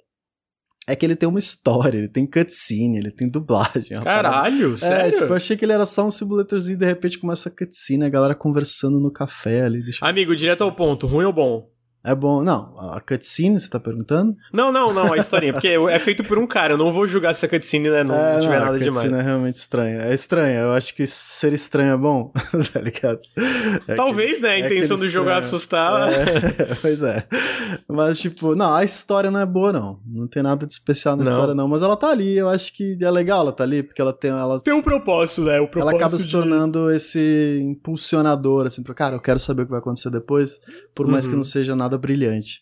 [0.88, 3.99] é que ele tem uma história, ele tem cutscene, ele tem dublagem.
[4.03, 5.07] Caralho, sério?
[5.07, 7.51] É, tipo, eu achei que ele era só um simulatorzinho e de repente começa a
[7.51, 9.81] cutscene, a galera conversando no café ali.
[10.01, 11.74] Amigo, direto ao ponto, ruim ou bom?
[12.06, 12.43] É bom.
[12.43, 14.36] Não, a cutscene, você tá perguntando?
[14.53, 15.53] Não, não, não, a historinha.
[15.53, 16.74] porque é feito por um cara.
[16.74, 18.97] Eu não vou julgar se a cutscene né, não, é, tiver não, nada demais.
[18.97, 20.01] A cutscene é realmente estranha.
[20.03, 20.60] É estranha.
[20.60, 22.32] Eu acho que ser estranho é bom,
[22.72, 23.20] tá ligado?
[23.88, 24.49] É Talvez, que, né?
[24.49, 26.12] A é intenção do jogo é assustar.
[26.14, 27.26] É, pois é.
[27.88, 29.99] Mas, tipo, não, a história não é boa, não.
[30.06, 31.32] Não tem nada de especial na não.
[31.32, 31.68] história, não.
[31.68, 32.38] Mas ela tá ali.
[32.38, 34.30] Eu acho que é legal ela tá ali, porque ela tem.
[34.30, 35.60] Ela, tem um propósito, né?
[35.60, 36.32] O propósito ela acaba se de...
[36.32, 40.60] tornando esse impulsionador, assim, pro cara, eu quero saber o que vai acontecer depois,
[40.93, 41.32] por mais uhum.
[41.32, 42.62] que não seja nada brilhante.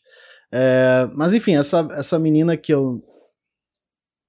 [0.52, 3.04] É, mas enfim, essa, essa menina que eu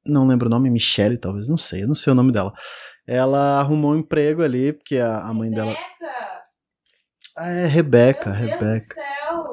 [0.07, 2.53] não lembro o nome, Michelle talvez, não sei, eu não sei o nome dela.
[3.07, 5.77] Ela arrumou um emprego ali, porque a, a mãe dela.
[7.37, 8.95] Ah, é Rebeca, Meu Rebeca.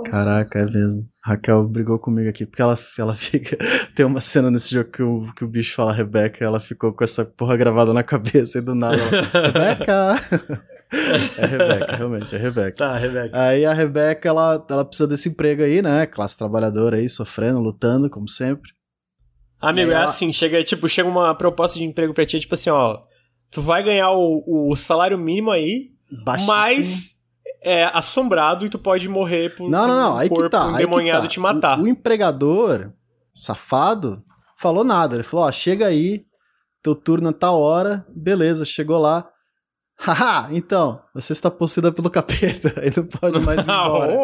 [0.05, 1.07] Caraca, é mesmo.
[1.23, 3.57] Raquel brigou comigo aqui, porque ela, ela fica.
[3.95, 7.03] Tem uma cena nesse jogo que o, que o bicho fala Rebeca, ela ficou com
[7.03, 9.21] essa porra gravada na cabeça e do nada ela.
[9.51, 10.70] Rebeca!
[10.91, 12.77] É a Rebeca, realmente, é a Rebeca.
[12.77, 13.41] Tá, Rebeca.
[13.41, 16.05] Aí a Rebeca, ela, ela precisa desse emprego aí, né?
[16.05, 18.71] Classe trabalhadora aí, sofrendo, lutando, como sempre.
[19.59, 20.05] Amigo, é ela...
[20.05, 22.99] assim, chega, tipo, chega uma proposta de emprego pra ti, tipo assim, ó,
[23.49, 25.91] tu vai ganhar o, o salário mínimo aí,
[26.25, 26.53] Baixíssimo.
[26.53, 27.21] mas
[27.63, 30.17] é assombrado e tu pode morrer por, não, não, não.
[30.17, 31.27] Aí por, que tá, um demoniado tá.
[31.27, 31.79] te matar.
[31.79, 32.91] O, o, empregador,
[33.31, 34.23] safado,
[34.57, 35.15] falou nada.
[35.15, 36.25] Ele falou, ó, chega aí,
[36.81, 39.29] teu turno é tal hora, beleza, chegou lá.
[40.03, 44.15] Haha, então, você está possuída pelo capeta e não pode mais ir embora.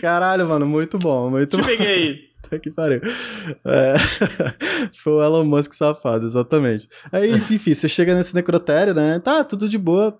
[0.00, 1.66] Caralho, mano, muito bom, muito Te bom.
[1.66, 2.30] peguei.
[2.48, 3.02] Tá que pariu.
[3.64, 3.94] É...
[5.04, 6.88] Foi o Elon Musk safado, exatamente.
[7.12, 9.20] Aí, enfim, você chega nesse necrotério, né?
[9.20, 10.18] Tá, tudo de boa.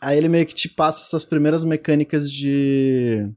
[0.00, 3.30] Aí ele meio que te passa essas primeiras mecânicas de.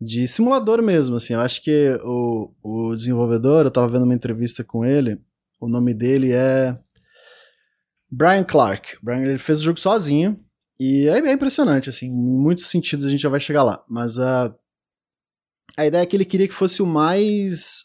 [0.00, 1.34] de simulador mesmo, assim.
[1.34, 5.18] Eu acho que o, o desenvolvedor, eu tava vendo uma entrevista com ele,
[5.60, 6.76] o nome dele é.
[8.12, 8.98] Brian Clark.
[9.02, 10.38] Brian ele fez o jogo sozinho.
[10.78, 13.82] E é, é impressionante, assim, em muitos sentidos a gente já vai chegar lá.
[13.88, 14.54] Mas a,
[15.76, 17.84] a ideia é que ele queria que fosse o mais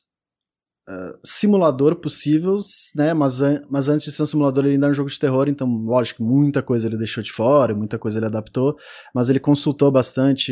[0.90, 2.58] uh, simulador possível,
[2.96, 3.14] né?
[3.14, 5.48] Mas, an mas antes de ser um simulador, ele ainda é um jogo de terror,
[5.48, 8.76] então, lógico, muita coisa ele deixou de fora, muita coisa ele adaptou,
[9.14, 10.52] mas ele consultou bastante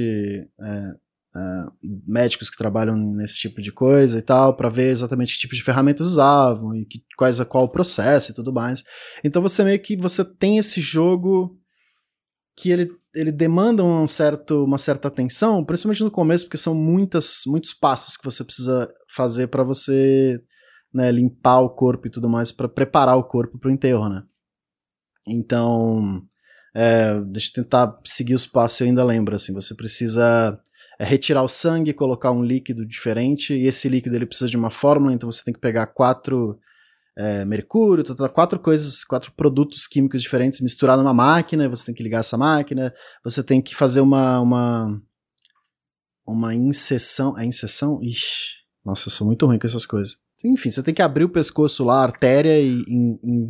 [0.62, 0.94] é,
[1.36, 1.70] Uh,
[2.08, 5.64] médicos que trabalham nesse tipo de coisa e tal, para ver exatamente que tipo de
[5.64, 8.84] ferramentas usavam e que, quais, qual o processo e tudo mais.
[9.22, 11.60] Então você meio que você tem esse jogo
[12.56, 17.42] que ele, ele demanda um certo, uma certa atenção, principalmente no começo, porque são muitas,
[17.46, 20.42] muitos passos que você precisa fazer para você
[20.94, 24.24] né, limpar o corpo e tudo mais, para preparar o corpo para o enterro, né?
[25.28, 26.26] Então,
[26.74, 30.58] é, deixa eu tentar seguir os passos, eu ainda lembro, assim, você precisa
[31.00, 34.70] é retirar o sangue, colocar um líquido diferente, e esse líquido ele precisa de uma
[34.70, 36.60] fórmula, então você tem que pegar quatro
[37.18, 41.96] é, mercúrio, tá, tá, quatro coisas, quatro produtos químicos diferentes, misturar numa máquina, você tem
[41.96, 42.94] que ligar essa máquina,
[43.24, 45.02] você tem que fazer uma uma,
[46.28, 48.00] uma inseção, é inseção?
[48.02, 50.18] Ixi, nossa, eu sou muito ruim com essas coisas.
[50.44, 53.50] Enfim, você tem que abrir o pescoço lá, a artéria e, e,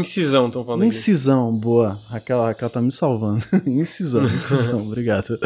[0.00, 1.60] Incisão, estão falando Incisão, aqui.
[1.60, 2.00] boa.
[2.08, 3.44] Raquel, Raquel tá me salvando.
[3.66, 5.38] incisão, incisão, obrigado.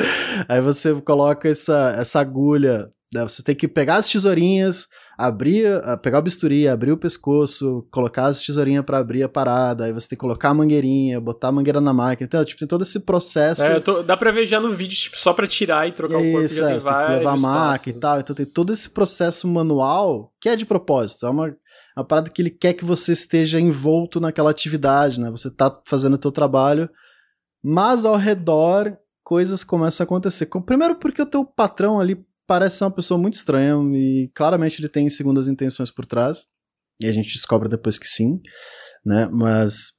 [0.49, 3.23] Aí você coloca essa, essa agulha, né?
[3.23, 8.27] você tem que pegar as tesourinhas, abrir, ah, pegar o bisturi, abrir o pescoço, colocar
[8.27, 11.53] as tesourinhas para abrir a parada, aí você tem que colocar a mangueirinha, botar a
[11.53, 13.63] mangueira na máquina, então, tipo, tem todo esse processo.
[13.63, 16.29] É, tô, dá pra ver já no vídeo, tipo, só pra tirar e trocar Isso,
[16.29, 18.73] o corpo, já é, tem, tem que levar a máquina e tal, então tem todo
[18.73, 21.55] esse processo manual que é de propósito, é uma
[21.97, 25.31] uma parada que ele quer que você esteja envolto naquela atividade, né?
[25.31, 26.89] Você tá fazendo o teu trabalho,
[27.63, 30.47] mas ao redor coisas começam a acontecer.
[30.67, 34.89] Primeiro porque o teu patrão ali parece ser uma pessoa muito estranha e claramente ele
[34.89, 36.47] tem segundas intenções por trás.
[37.01, 38.41] E a gente descobre depois que sim,
[39.05, 39.29] né?
[39.33, 39.93] Mas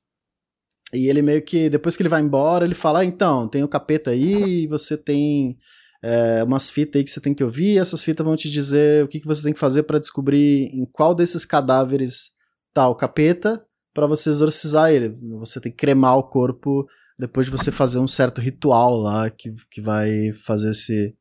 [0.94, 3.68] e ele meio que depois que ele vai embora, ele fala: ah, "Então, tem o
[3.68, 5.58] capeta aí, você tem
[6.04, 9.08] é, umas fitas aí que você tem que ouvir, essas fitas vão te dizer o
[9.08, 12.32] que, que você tem que fazer para descobrir em qual desses cadáveres
[12.74, 15.18] tá o capeta para você exorcizar ele.
[15.40, 16.86] Você tem que cremar o corpo
[17.18, 21.16] depois de você fazer um certo ritual lá que, que vai fazer esse,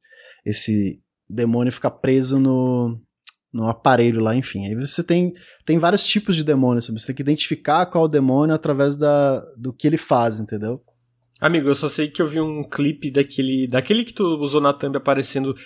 [0.44, 2.98] esse demônio ficar preso no,
[3.52, 4.66] no aparelho lá, enfim.
[4.66, 5.32] Aí você tem,
[5.64, 9.40] tem vários tipos de demônios, você tem que identificar qual é o demônio através da,
[9.56, 10.82] do que ele faz, entendeu?
[11.42, 14.72] Amigo, eu só sei que eu vi um clipe daquele, daquele que tu usou na
[14.72, 15.56] thumb aparecendo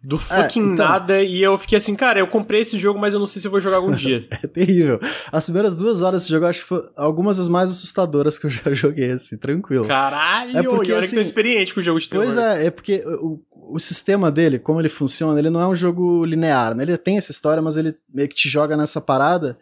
[0.00, 0.86] do fucking é, então...
[0.86, 3.48] nada e eu fiquei assim, cara, eu comprei esse jogo, mas eu não sei se
[3.48, 4.28] eu vou jogar algum dia.
[4.30, 5.00] é terrível.
[5.32, 8.46] As primeiras duas horas desse jogo, eu acho que foi algumas das mais assustadoras que
[8.46, 9.88] eu já joguei, assim, tranquilo.
[9.88, 10.56] Caralho!
[10.56, 12.26] É porque, e olha assim, que tô experiente com o jogo de terror.
[12.26, 13.40] Pois é, é porque o,
[13.72, 16.84] o sistema dele, como ele funciona, ele não é um jogo linear, né?
[16.84, 19.58] Ele tem essa história, mas ele meio que te joga nessa parada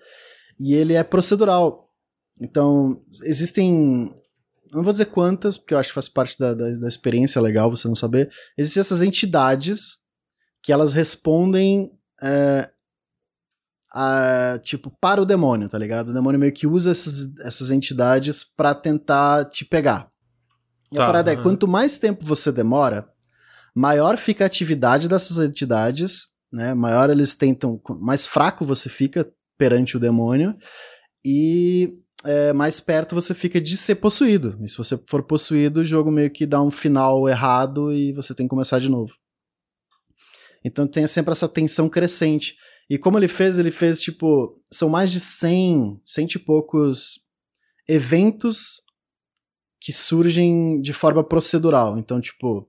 [0.60, 1.88] e ele é procedural.
[2.38, 2.94] Então,
[3.24, 4.12] existem
[4.72, 7.70] não vou dizer quantas, porque eu acho que faz parte da, da, da, experiência legal
[7.70, 8.30] você não saber.
[8.56, 9.98] Existem essas entidades
[10.62, 11.90] que elas respondem
[12.22, 12.70] é,
[13.92, 16.08] a, tipo, para o demônio, tá ligado?
[16.08, 20.10] O demônio meio que usa essas, essas entidades para tentar te pegar.
[20.90, 21.40] E tá, a parada uhum.
[21.40, 23.08] é, quanto mais tempo você demora,
[23.74, 26.72] maior fica a atividade dessas entidades, né?
[26.74, 30.56] Maior eles tentam, mais fraco você fica perante o demônio
[31.24, 34.58] e é, mais perto você fica de ser possuído.
[34.62, 38.34] E se você for possuído, o jogo meio que dá um final errado e você
[38.34, 39.14] tem que começar de novo.
[40.64, 42.56] Então tem sempre essa tensão crescente.
[42.88, 44.60] E como ele fez, ele fez tipo.
[44.70, 47.26] São mais de 100, cento e poucos
[47.88, 48.82] eventos
[49.80, 51.98] que surgem de forma procedural.
[51.98, 52.68] Então, tipo,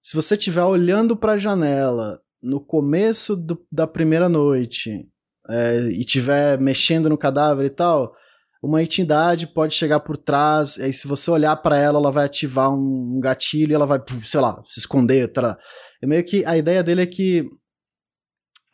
[0.00, 5.08] se você estiver olhando para a janela no começo do, da primeira noite
[5.48, 8.14] é, e estiver mexendo no cadáver e tal,
[8.62, 12.72] uma entidade pode chegar por trás, aí se você olhar para ela, ela vai ativar
[12.72, 15.28] um, gatilho e ela vai, sei lá, se esconder.
[15.32, 15.56] Tá?
[16.02, 17.48] É meio que a ideia dele é que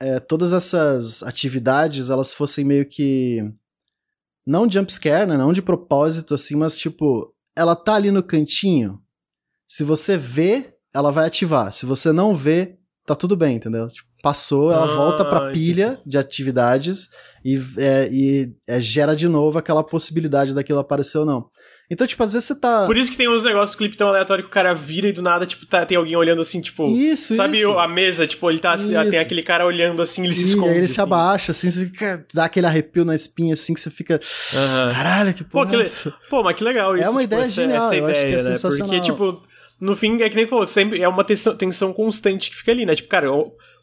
[0.01, 3.41] é, todas essas atividades elas fossem meio que
[4.47, 9.01] não jump scare, né, não de propósito assim, mas tipo, ela tá ali no cantinho.
[9.66, 11.72] Se você vê, ela vai ativar.
[11.72, 13.89] Se você não vê, tá tudo bem, entendeu?
[13.89, 17.11] Tipo, passou, ela ah, volta pra pilha de atividades
[17.45, 21.51] e, é, e é, gera de novo aquela possibilidade daquilo aparecer ou não.
[21.91, 22.87] Então, tipo, às vezes você tá.
[22.87, 25.20] Por isso que tem uns negócios, clipe tão aleatório que o cara vira e do
[25.20, 26.89] nada, tipo, tá, tem alguém olhando assim, tipo.
[26.89, 27.79] Isso, Sabe isso.
[27.79, 30.70] a mesa, tipo, ele tá assim, tem aquele cara olhando assim, ele se esconde.
[30.70, 30.95] Aí ele assim.
[30.95, 32.27] se abaixa, assim, você fica.
[32.33, 34.18] dá aquele arrepio na espinha, assim, que você fica.
[34.55, 34.95] Uhum.
[34.95, 35.66] Caralho, que porra.
[35.66, 36.14] Pô, que le...
[36.31, 37.05] Pô, mas que legal isso.
[37.05, 38.79] É uma tipo, ideia essa, genial, essa ideia, eu acho que é né?
[38.79, 39.43] Porque, tipo,
[39.79, 42.87] no fim, é que nem falou, sempre é uma tensão, tensão constante que fica ali,
[42.87, 42.95] né?
[42.95, 43.31] Tipo, cara,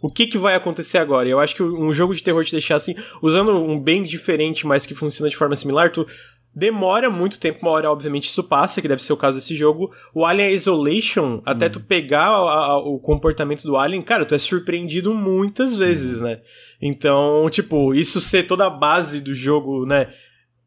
[0.02, 1.30] o que, que vai acontecer agora?
[1.30, 4.86] Eu acho que um jogo de terror te deixar assim, usando um bem diferente, mas
[4.86, 6.08] que funciona de forma similar, tu
[6.54, 9.92] demora muito tempo, uma hora obviamente isso passa, que deve ser o caso desse jogo.
[10.14, 11.72] O Alien Isolation, até hum.
[11.72, 15.86] tu pegar a, a, o comportamento do Alien, cara, tu é surpreendido muitas Sim.
[15.86, 16.42] vezes, né?
[16.82, 20.08] Então, tipo, isso ser toda a base do jogo, né?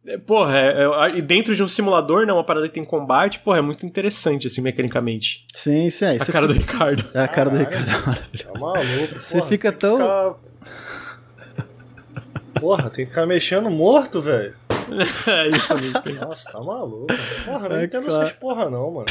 [0.07, 2.32] É, porra, é, é, dentro de um simulador, né?
[2.32, 5.46] Uma parada que tem combate, porra, é muito interessante, assim, mecanicamente.
[5.55, 6.05] Sim, sim.
[6.05, 6.46] É, a cara fica...
[6.46, 7.05] do Ricardo.
[7.14, 8.52] É a cara do Ricardo é maravilhosa.
[8.52, 9.96] Tá maluco, Você porra, fica tão.
[9.96, 10.34] Ficar...
[12.61, 14.55] Porra, tem que ficar mexendo morto, velho.
[15.26, 16.14] é isso também.
[16.16, 17.07] Nossa, tá maluco.
[17.46, 18.22] Porra, não é entendo claro.
[18.22, 19.07] essas porra, não, mano.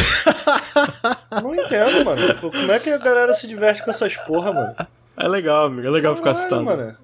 [1.42, 2.36] não entendo, mano.
[2.40, 4.76] Como é que a galera se diverte com essas porra, mano?
[5.18, 5.88] É legal, amigo.
[5.88, 6.66] É legal Caralho, ficar citando.
[6.66, 6.96] mano.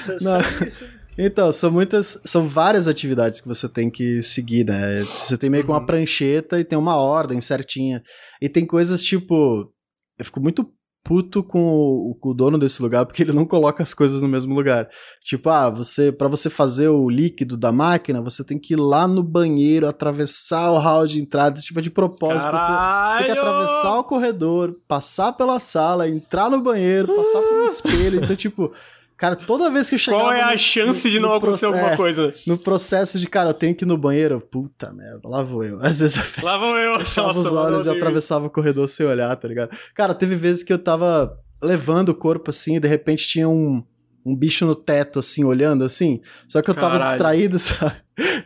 [0.00, 0.97] Você sabe isso?
[1.18, 5.02] Então, são muitas, são várias atividades que você tem que seguir, né?
[5.02, 5.86] Você tem meio que uma uhum.
[5.86, 8.00] prancheta e tem uma ordem certinha.
[8.40, 9.68] E tem coisas tipo.
[10.16, 10.72] Eu fico muito
[11.04, 14.28] puto com o, com o, dono desse lugar porque ele não coloca as coisas no
[14.28, 14.88] mesmo lugar.
[15.22, 19.08] Tipo, ah, você para você fazer o líquido da máquina, você tem que ir lá
[19.08, 23.18] no banheiro, atravessar o hall de entrada, tipo de propósito, Caralho!
[23.18, 27.66] você tem que atravessar o corredor, passar pela sala, entrar no banheiro, passar por um
[27.66, 28.22] espelho.
[28.22, 28.72] Então, tipo,
[29.18, 30.22] Cara, toda vez que eu chegava.
[30.22, 32.32] Qual é a no, chance no, de não acontecer alguma coisa?
[32.46, 34.40] No processo de, cara, eu tenho que ir no banheiro.
[34.40, 35.78] Puta merda, lá vou eu.
[35.82, 37.00] Às vezes eu lá vou eu.
[37.00, 39.76] fechava Nossa, os olhos e atravessava o corredor sem olhar, tá ligado?
[39.92, 43.82] Cara, teve vezes que eu tava levando o corpo assim e de repente tinha um,
[44.24, 46.20] um bicho no teto, assim, olhando assim.
[46.46, 47.10] Só que eu tava caralho.
[47.10, 47.96] distraído, sabe?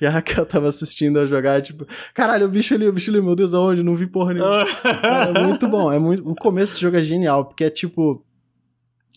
[0.00, 3.20] E a Raquel tava assistindo a jogar, tipo, caralho, o bicho ali, o bicho ali,
[3.20, 3.82] meu Deus, aonde?
[3.82, 4.64] Não vi porra nenhuma.
[5.36, 5.92] é muito bom.
[5.92, 6.26] É muito...
[6.26, 8.24] O começo do jogo é genial, porque é tipo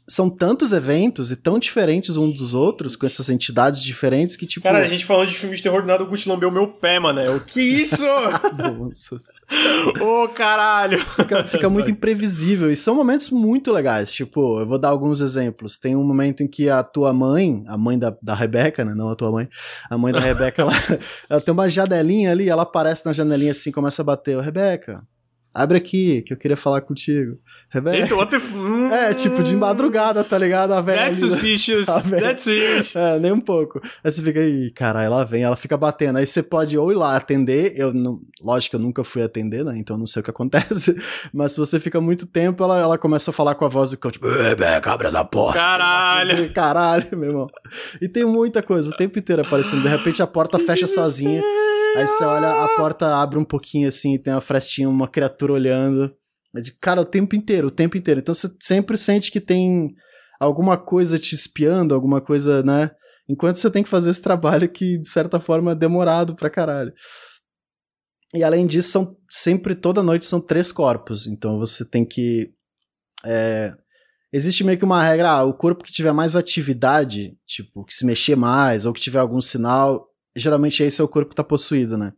[0.08, 4.64] são tantos eventos e tão diferentes uns dos outros, com essas entidades diferentes, que tipo.
[4.64, 7.00] Cara, a gente falando de filme de terror, do nada o Gucci lambeu meu pé,
[7.00, 7.36] mano.
[7.36, 8.06] O que isso?
[10.02, 11.00] Ô, oh, caralho!
[11.16, 12.72] Fica, fica, muito imprevisível.
[12.72, 14.14] E são momentos muito legais.
[14.14, 15.78] Tipo, eu vou dar alguns exemplos.
[15.78, 18.94] Tem um momento em que a tua mãe, a mãe da, da Rebeca, né?
[18.94, 19.50] Não a tua mãe,
[19.90, 20.74] a mãe da Rebeca, ela,
[21.28, 24.38] ela tem uma janelinha ali, ela aparece na janelinha assim, começa a bater.
[24.38, 25.04] Ô, Rebeca,
[25.56, 27.40] abre aqui, que eu queria falar contigo.
[27.74, 28.56] Eita, what the f...
[28.92, 30.74] É, tipo, de madrugada, tá ligado?
[30.74, 31.06] A velha.
[31.06, 31.86] That's ali, suspicious.
[32.10, 32.92] That's weird.
[32.96, 33.82] É, nem um pouco.
[34.04, 36.18] Aí você fica aí, caralho, ela vem, ela fica batendo.
[36.18, 38.22] Aí você pode ou ir lá atender, eu não.
[38.42, 39.76] Lógico que eu nunca fui atender, né?
[39.78, 40.96] Então não sei o que acontece.
[41.34, 43.98] Mas se você fica muito tempo, ela, ela começa a falar com a voz do
[43.98, 45.60] cão, tipo, Rebeca, abre essa porta.
[45.60, 46.54] Caralho!
[46.54, 47.48] Caralho, meu irmão.
[48.02, 49.82] E tem muita coisa, o tempo inteiro aparecendo.
[49.82, 51.42] De repente a porta fecha sozinha.
[51.96, 56.14] Aí você olha, a porta abre um pouquinho assim, tem uma frestinha, uma criatura olhando.
[56.56, 58.20] É de cara o tempo inteiro, o tempo inteiro.
[58.20, 59.94] Então você sempre sente que tem
[60.40, 62.92] alguma coisa te espiando, alguma coisa, né?
[63.28, 66.94] Enquanto você tem que fazer esse trabalho que, de certa forma, é demorado pra caralho.
[68.34, 71.26] E além disso, são sempre, toda noite, são três corpos.
[71.26, 72.54] Então você tem que.
[73.26, 73.74] É,
[74.32, 78.06] existe meio que uma regra: ah, o corpo que tiver mais atividade, tipo, que se
[78.06, 81.98] mexer mais, ou que tiver algum sinal, geralmente esse é o corpo que tá possuído,
[81.98, 82.14] né?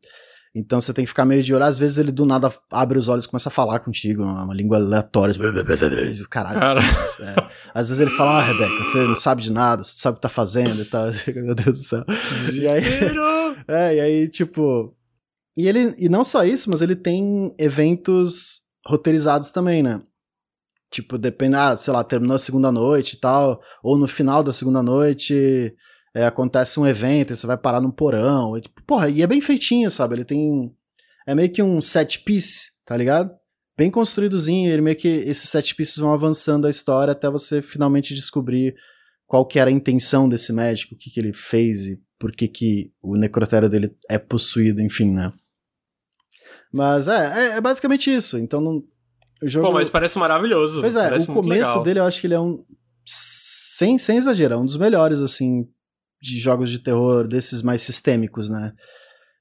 [0.56, 1.64] Então você tem que ficar meio de olho.
[1.64, 4.78] Às vezes ele do nada abre os olhos e começa a falar contigo, uma, língua
[4.78, 5.36] aleatória.
[6.30, 6.60] Caralho.
[6.60, 6.82] Cara.
[6.82, 7.50] É.
[7.76, 10.22] Às vezes ele fala, ah, Rebeca, você não sabe de nada, você sabe o que
[10.24, 11.08] tá fazendo e tal.
[11.36, 12.06] Meu Deus do céu.
[12.54, 12.84] E aí,
[13.68, 14.96] é, e aí, tipo.
[15.56, 15.94] E ele.
[15.98, 20.02] E não só isso, mas ele tem eventos roteirizados também, né?
[20.90, 24.54] Tipo, depende, ah, sei lá, terminou a segunda noite e tal, ou no final da
[24.54, 25.76] segunda noite
[26.18, 28.58] é, acontece um evento, e você vai parar num porão.
[28.58, 30.16] E, tipo, porra, e é bem feitinho, sabe?
[30.16, 30.76] Ele tem.
[31.28, 33.32] É meio que um set piece, tá ligado?
[33.78, 38.16] Bem construídozinho, ele meio que esses set pieces vão avançando a história até você finalmente
[38.16, 38.76] descobrir
[39.28, 42.48] qual que era a intenção desse médico, o que, que ele fez e por que,
[42.48, 45.32] que o necrotério dele é possuído, enfim, né?
[46.74, 48.40] Mas é, é, é basicamente isso.
[48.40, 48.82] Então não,
[49.44, 49.68] o jogo...
[49.68, 50.82] Pô, mas parece maravilhoso.
[50.82, 51.84] Pois é, parece o começo legal.
[51.84, 52.66] dele eu acho que ele é um.
[53.06, 55.68] Sem, sem exagerar, um dos melhores, assim,
[56.22, 58.74] de jogos de terror desses mais sistêmicos, né?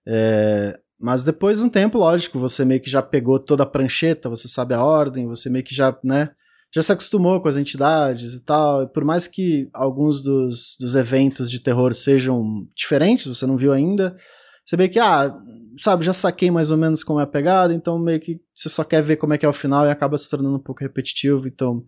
[0.07, 4.29] É, mas depois de um tempo, lógico, você meio que já pegou toda a prancheta,
[4.29, 6.31] você sabe a ordem, você meio que já, né?
[6.75, 8.83] Já se acostumou com as entidades e tal.
[8.83, 13.73] E por mais que alguns dos, dos eventos de terror sejam diferentes, você não viu
[13.73, 14.17] ainda,
[14.65, 15.33] você meio que, ah,
[15.79, 18.83] sabe, já saquei mais ou menos como é a pegada, então meio que você só
[18.83, 21.47] quer ver como é que é o final e acaba se tornando um pouco repetitivo.
[21.47, 21.85] Então,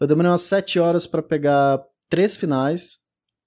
[0.00, 3.01] eu demorei umas sete horas para pegar três finais,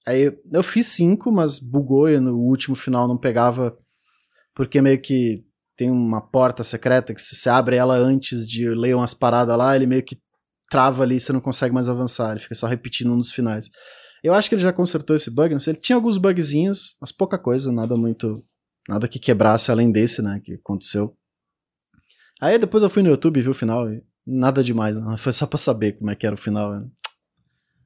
[0.08, 3.76] Aí eu fiz cinco, mas bugou e no último final não pegava,
[4.54, 5.44] porque meio que
[5.76, 9.76] tem uma porta secreta que se você abre ela antes de ler umas paradas lá,
[9.76, 10.18] ele meio que
[10.70, 13.70] trava ali e você não consegue mais avançar, ele fica só repetindo um dos finais.
[14.24, 17.12] Eu acho que ele já consertou esse bug, não sei, ele tinha alguns bugzinhos, mas
[17.12, 18.44] pouca coisa, nada muito,
[18.88, 21.16] nada que quebrasse além desse, né, que aconteceu.
[22.42, 25.34] Aí depois eu fui no YouTube e vi o final, e nada demais, não, foi
[25.34, 26.72] só pra saber como é que era o final.
[26.72, 26.88] Né?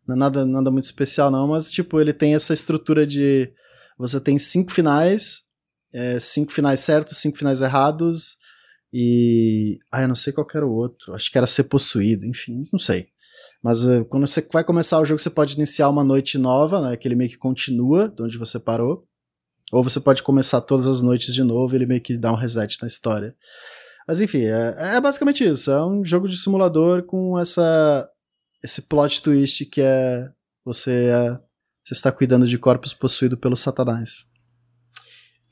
[0.10, 3.52] Não é nada, nada muito especial, não, mas, tipo, ele tem essa estrutura de.
[3.98, 5.42] Você tem cinco finais,
[5.94, 8.38] é, cinco finais certos, cinco finais errados,
[8.92, 9.78] e.
[9.92, 11.14] Ah, eu não sei qual era o outro.
[11.14, 13.08] Acho que era ser possuído, enfim, não sei.
[13.62, 16.98] Mas uh, quando você vai começar o jogo, você pode iniciar uma noite nova, né?
[16.98, 19.06] Que ele meio que continua de onde você parou.
[19.72, 22.78] Ou você pode começar todas as noites de novo ele meio que dá um reset
[22.82, 23.36] na história.
[24.08, 25.70] Mas enfim, é, é basicamente isso.
[25.70, 28.10] É um jogo de simulador com essa
[28.64, 30.30] esse plot twist que é
[30.64, 31.40] você, é,
[31.84, 34.28] você está cuidando de corpos possuídos pelo Satanás.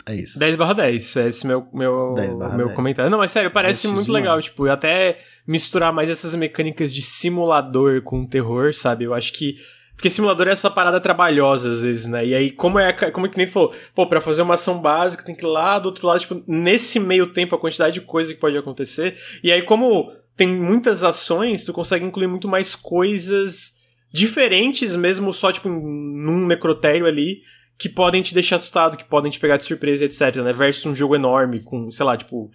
[0.07, 0.39] É isso.
[0.39, 2.15] 10 barra 10, é esse meu, meu,
[2.55, 3.11] meu comentário.
[3.11, 4.23] Não, mas sério, parece muito demais.
[4.23, 9.03] legal, tipo, até misturar mais essas mecânicas de simulador com terror, sabe?
[9.03, 9.57] Eu acho que
[9.97, 12.23] porque simulador é essa parada trabalhosa, às vezes, né?
[12.23, 15.23] E aí, como é, como é que nem falou, pô, pra fazer uma ação básica
[15.23, 18.31] tem que ir lá do outro lado, tipo, nesse meio tempo, a quantidade de coisa
[18.31, 19.17] que pode acontecer.
[19.43, 23.75] E aí, como tem muitas ações, tu consegue incluir muito mais coisas
[24.13, 27.41] diferentes, mesmo só, tipo, num necrotério ali,
[27.77, 30.53] que podem te deixar assustado, que podem te pegar de surpresa, etc, né?
[30.53, 32.51] Versus um jogo enorme, com, sei lá, tipo.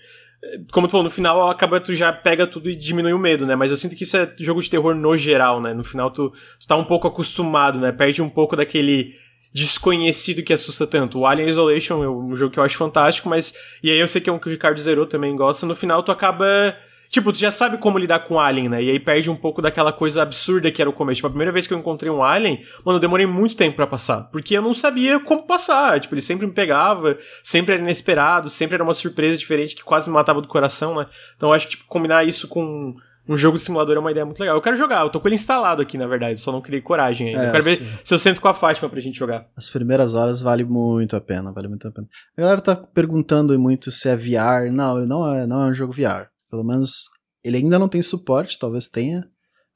[0.72, 3.54] Como tu falou, no final acaba tu já pega tudo e diminui o medo, né?
[3.54, 5.72] Mas eu sinto que isso é jogo de terror no geral, né?
[5.72, 7.92] No final tu, tu tá um pouco acostumado, né?
[7.92, 9.14] Perde um pouco daquele
[9.54, 11.20] desconhecido que assusta tanto.
[11.20, 13.54] O Alien Isolation é um jogo que eu acho fantástico, mas.
[13.82, 15.64] E aí eu sei que é um que o Ricardo zerou também gosta.
[15.64, 16.76] No final tu acaba
[17.12, 18.82] Tipo, tu já sabe como lidar com Alien, né?
[18.82, 21.16] E aí perde um pouco daquela coisa absurda que era o começo.
[21.16, 23.86] Tipo, a primeira vez que eu encontrei um Alien, mano, eu demorei muito tempo para
[23.86, 24.30] passar.
[24.32, 26.00] Porque eu não sabia como passar.
[26.00, 30.08] Tipo, ele sempre me pegava, sempre era inesperado, sempre era uma surpresa diferente que quase
[30.08, 31.06] me matava do coração, né?
[31.36, 32.94] Então eu acho que, tipo, combinar isso com
[33.28, 34.56] um jogo de simulador é uma ideia muito legal.
[34.56, 37.28] Eu quero jogar, eu tô com ele instalado aqui, na verdade, só não criei coragem
[37.28, 37.42] ainda.
[37.42, 39.46] É, eu quero ver se eu sento com a Fátima pra gente jogar.
[39.54, 42.06] As primeiras horas vale muito a pena, vale muito a pena.
[42.38, 44.72] A galera tá perguntando muito se é VR.
[44.72, 46.31] Não, ele não é, não é um jogo VR.
[46.52, 47.08] Pelo menos
[47.42, 49.26] ele ainda não tem suporte, talvez tenha,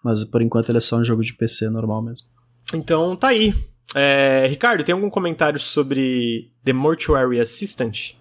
[0.05, 2.27] mas por enquanto ele é só um jogo de PC normal mesmo.
[2.75, 3.55] Então tá aí.
[3.95, 8.13] É, Ricardo, tem algum comentário sobre The Mortuary Assistant?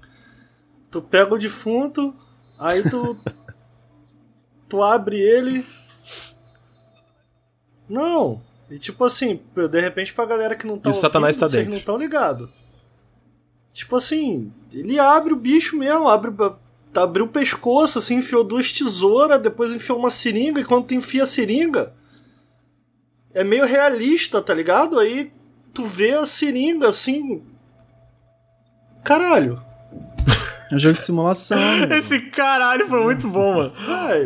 [0.89, 2.15] Tu pega o defunto,
[2.57, 3.17] aí tu.
[4.69, 5.65] tu abre ele.
[7.89, 8.41] Não!
[8.71, 11.65] E tipo assim, de repente pra galera que não tá e o Satanás tá vocês
[11.65, 11.71] dentro.
[11.71, 12.49] não estão ligados.
[13.73, 16.31] Tipo assim, ele abre o bicho mesmo, abre
[17.03, 21.23] abriu o pescoço, assim, enfiou duas tesouras, depois enfiou uma seringa, e quando tu enfia
[21.23, 21.93] a seringa,
[23.33, 24.97] é meio realista, tá ligado?
[24.99, 25.31] Aí
[25.73, 27.43] tu vê a seringa assim.
[29.03, 29.61] Caralho.
[30.71, 31.59] É um jogo de simulação.
[31.91, 33.73] Esse caralho foi muito bom, mano.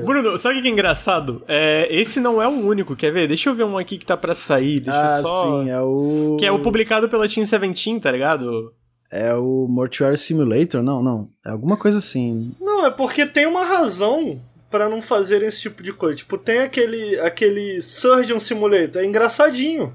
[0.05, 1.43] Bruno, sabe o que é engraçado?
[1.47, 3.27] É, esse não é o único, quer ver?
[3.27, 5.63] Deixa eu ver um aqui que tá pra sair, deixa ah, eu só...
[5.63, 6.37] sim, é o.
[6.39, 8.73] Que é o publicado pela Team 17, tá ligado?
[9.11, 10.83] É o Mortuary Simulator?
[10.83, 11.29] Não, não.
[11.45, 12.53] É alguma coisa assim.
[12.61, 14.39] Não, é porque tem uma razão
[14.69, 16.17] pra não fazer esse tipo de coisa.
[16.17, 19.91] Tipo, tem aquele, aquele Surgeon Simulator, é engraçadinho.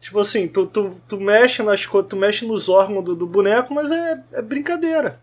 [0.00, 3.74] Tipo assim, tu, tu, tu mexe nas coisas, tu mexe nos órgãos do, do boneco,
[3.74, 5.18] mas é, é brincadeira.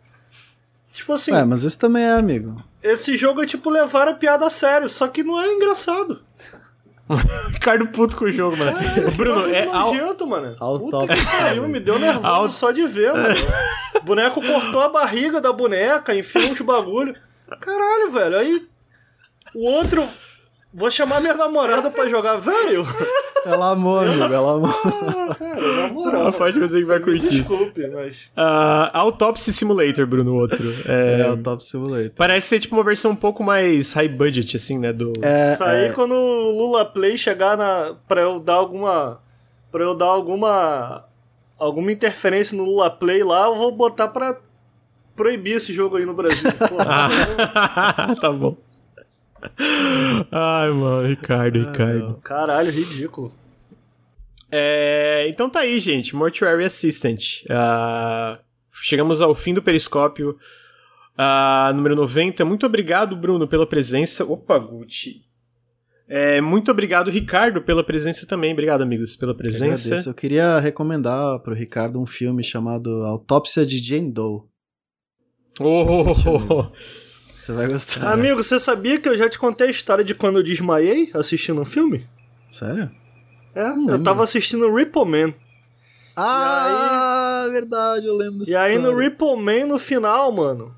[0.91, 2.61] Tipo assim, É, mas esse também é, amigo.
[2.81, 6.21] esse jogo é tipo levar a piada a sério, só que não é engraçado.
[7.51, 8.71] Ricardo puto com o jogo, mano.
[8.77, 9.93] Caralho, que Bruno, é ao...
[9.93, 10.55] nojento, mano.
[10.59, 11.13] ao Puta top.
[11.15, 13.35] que pariu, me deu nervoso Ao- só de ver, mano.
[13.95, 17.15] O boneco cortou a barriga da boneca, enfiou uns bagulho.
[17.61, 18.37] Caralho, velho.
[18.37, 18.67] Aí
[19.55, 20.09] o outro.
[20.73, 22.83] Vou chamar minha namorada pra jogar, velho.
[23.45, 24.69] Ela amou, amigo, ela amou.
[24.69, 26.27] Ah, cara, na moral.
[26.27, 27.29] Ah, pode você que vai curtir.
[27.29, 28.31] Desculpe, mas.
[28.35, 30.63] Ah, Autopsy Simulator, Bruno, o outro.
[30.87, 32.11] É, É, Top Simulator.
[32.15, 34.91] Parece ser tipo uma versão um pouco mais high budget, assim, né?
[34.91, 35.13] Do...
[35.21, 37.93] É, Isso aí é, quando o Lula Play chegar na.
[38.07, 39.19] pra eu dar alguma.
[39.71, 41.05] pra eu dar alguma.
[41.59, 44.37] alguma interferência no Lula Play lá, eu vou botar pra
[45.15, 46.49] proibir esse jogo aí no Brasil.
[46.67, 46.85] Porra.
[46.87, 48.55] Ah, tá bom.
[50.31, 52.19] Ai, mano, Ricardo, Ricardo.
[52.23, 53.33] Caralho, ridículo.
[54.51, 56.15] É, então tá aí, gente.
[56.15, 57.43] Mortuary Assistant.
[57.49, 58.39] Ah,
[58.81, 60.37] chegamos ao fim do periscópio.
[61.17, 62.45] ah, número 90.
[62.45, 64.23] Muito obrigado, Bruno, pela presença.
[64.25, 65.23] Opa, Gucci.
[66.07, 68.51] É, muito obrigado, Ricardo, pela presença também.
[68.53, 69.87] Obrigado, amigos, pela eu presença.
[69.87, 70.09] agradeço.
[70.09, 74.41] Eu queria recomendar pro Ricardo um filme chamado Autópsia de Jane Doe.
[75.59, 76.71] Oh, oh, oh, oh.
[77.43, 78.09] Você vai gostar.
[78.09, 81.59] Amigo, você sabia que eu já te contei a história de quando eu desmaiei assistindo
[81.59, 82.07] um filme?
[82.47, 82.89] Sério?
[83.53, 84.03] É, Não eu lembro.
[84.03, 85.33] tava assistindo Ripple Man.
[86.15, 88.97] Ah, verdade, eu lembro dessa E aí no.
[88.97, 90.73] Ripple Man, no final, mano,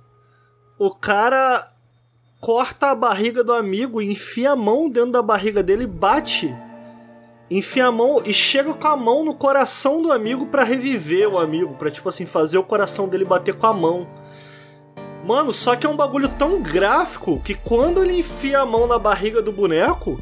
[0.79, 1.71] o cara
[2.41, 6.51] corta a barriga do amigo, enfia a mão dentro da barriga dele, bate,
[7.51, 11.37] enfia a mão e chega com a mão no coração do amigo pra reviver o
[11.37, 14.07] amigo, pra tipo assim, fazer o coração dele bater com a mão.
[15.25, 18.99] Mano, só que é um bagulho tão gráfico que quando ele enfia a mão na
[18.99, 20.21] barriga do boneco,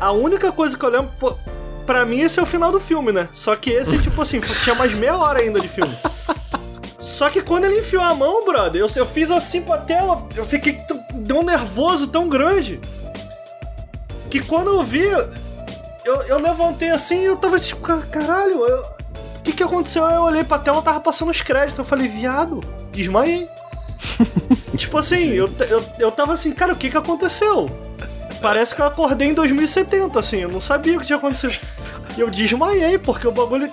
[0.00, 1.12] a única coisa que eu lembro.
[1.84, 3.28] Pra mim, esse é o final do filme, né?
[3.34, 5.94] Só que esse, tipo assim, tinha mais meia hora ainda de filme.
[6.98, 10.46] Só que quando ele enfiou a mão, brother, eu, eu fiz assim pra tela, eu
[10.46, 10.72] fiquei.
[10.72, 12.80] t- Deu um nervoso tão grande.
[14.30, 18.64] Que quando eu vi, eu, eu levantei assim e eu tava tipo, "Ca- caralho,
[19.38, 20.04] o que que aconteceu?
[20.06, 21.78] Eu olhei pra tela, tava passando os créditos.
[21.78, 22.60] Eu falei, viado,
[22.90, 23.46] desmaiei.
[24.76, 27.66] Tipo assim, eu, eu, eu tava assim, cara, o que que aconteceu?
[28.40, 31.54] Parece que eu acordei em 2070, assim, eu não sabia o que tinha acontecido.
[32.16, 33.72] E eu desmaiei, porque o bagulho.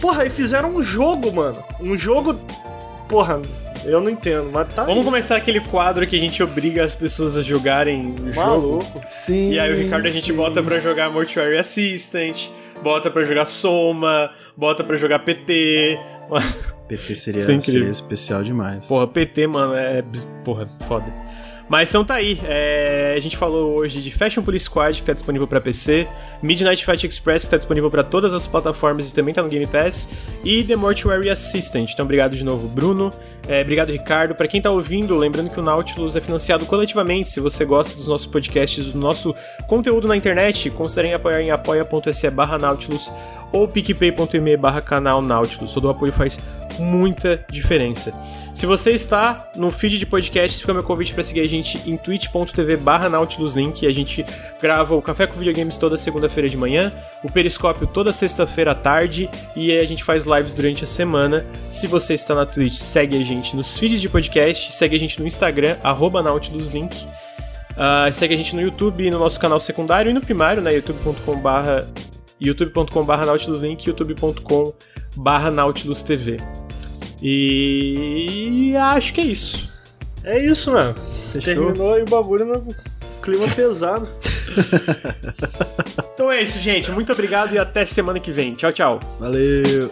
[0.00, 1.62] Porra, aí fizeram um jogo, mano.
[1.80, 2.34] Um jogo.
[3.08, 3.40] Porra,
[3.84, 4.82] eu não entendo, mas tá.
[4.82, 5.04] Vamos aí.
[5.04, 8.36] começar aquele quadro que a gente obriga as pessoas a jogarem o jogo.
[8.36, 9.00] Maluco.
[9.06, 9.52] Sim.
[9.52, 10.36] E aí o Ricardo a gente sim.
[10.36, 12.48] bota pra jogar Mortuary Assistant,
[12.82, 15.98] bota pra jogar Soma, bota pra jogar PT.
[16.88, 18.86] PT seria, é seria especial demais.
[18.86, 20.02] Porra, PT, mano, é.
[20.44, 21.12] Porra, foda.
[21.68, 22.40] Mas então tá aí.
[22.44, 26.08] é, a gente falou hoje de Fashion Police Squad, que tá disponível pra PC,
[26.42, 29.66] Midnight Fight Express, que tá disponível pra todas as plataformas e também tá no Game
[29.66, 30.08] Pass,
[30.42, 31.90] e The Mortuary Assistant.
[31.92, 33.10] Então obrigado de novo, Bruno.
[33.46, 34.34] É, obrigado, Ricardo.
[34.34, 37.30] Pra quem tá ouvindo, lembrando que o Nautilus é financiado coletivamente.
[37.30, 39.34] Se você gosta dos nossos podcasts, do nosso
[39.68, 43.10] conteúdo na internet, considerem apoiar em apoia.se barra Nautilus
[43.52, 45.72] ou picpay.me barra canal Nautilus.
[45.72, 46.38] Todo o apoio faz
[46.78, 48.12] muita diferença.
[48.54, 51.96] Se você está no feed de podcasts, fica meu convite para seguir a gente em
[51.96, 53.86] twitch.tv barra nautiluslink.
[53.86, 54.24] A gente
[54.60, 56.92] grava o Café com Videogames toda segunda-feira de manhã,
[57.22, 61.44] o Periscópio toda sexta-feira à tarde e a gente faz lives durante a semana.
[61.70, 65.20] Se você está na Twitch, segue a gente nos feeds de podcast, segue a gente
[65.20, 67.06] no Instagram, arroba nautiluslink.
[67.76, 70.74] Ah, segue a gente no YouTube, no nosso canal secundário e no primário, né?
[70.74, 74.72] youtube.com barra youtube.com barra nautiluslink youtube.com
[75.16, 76.36] barra nautilustv
[77.20, 79.68] e acho que é isso.
[80.22, 80.94] É isso, né?
[81.32, 81.54] Fechou?
[81.54, 82.66] Terminou aí o bagulho no
[83.22, 84.08] clima pesado.
[86.14, 86.90] Então é isso, gente.
[86.90, 88.54] Muito obrigado e até semana que vem.
[88.54, 89.00] Tchau, tchau.
[89.18, 89.90] Valeu.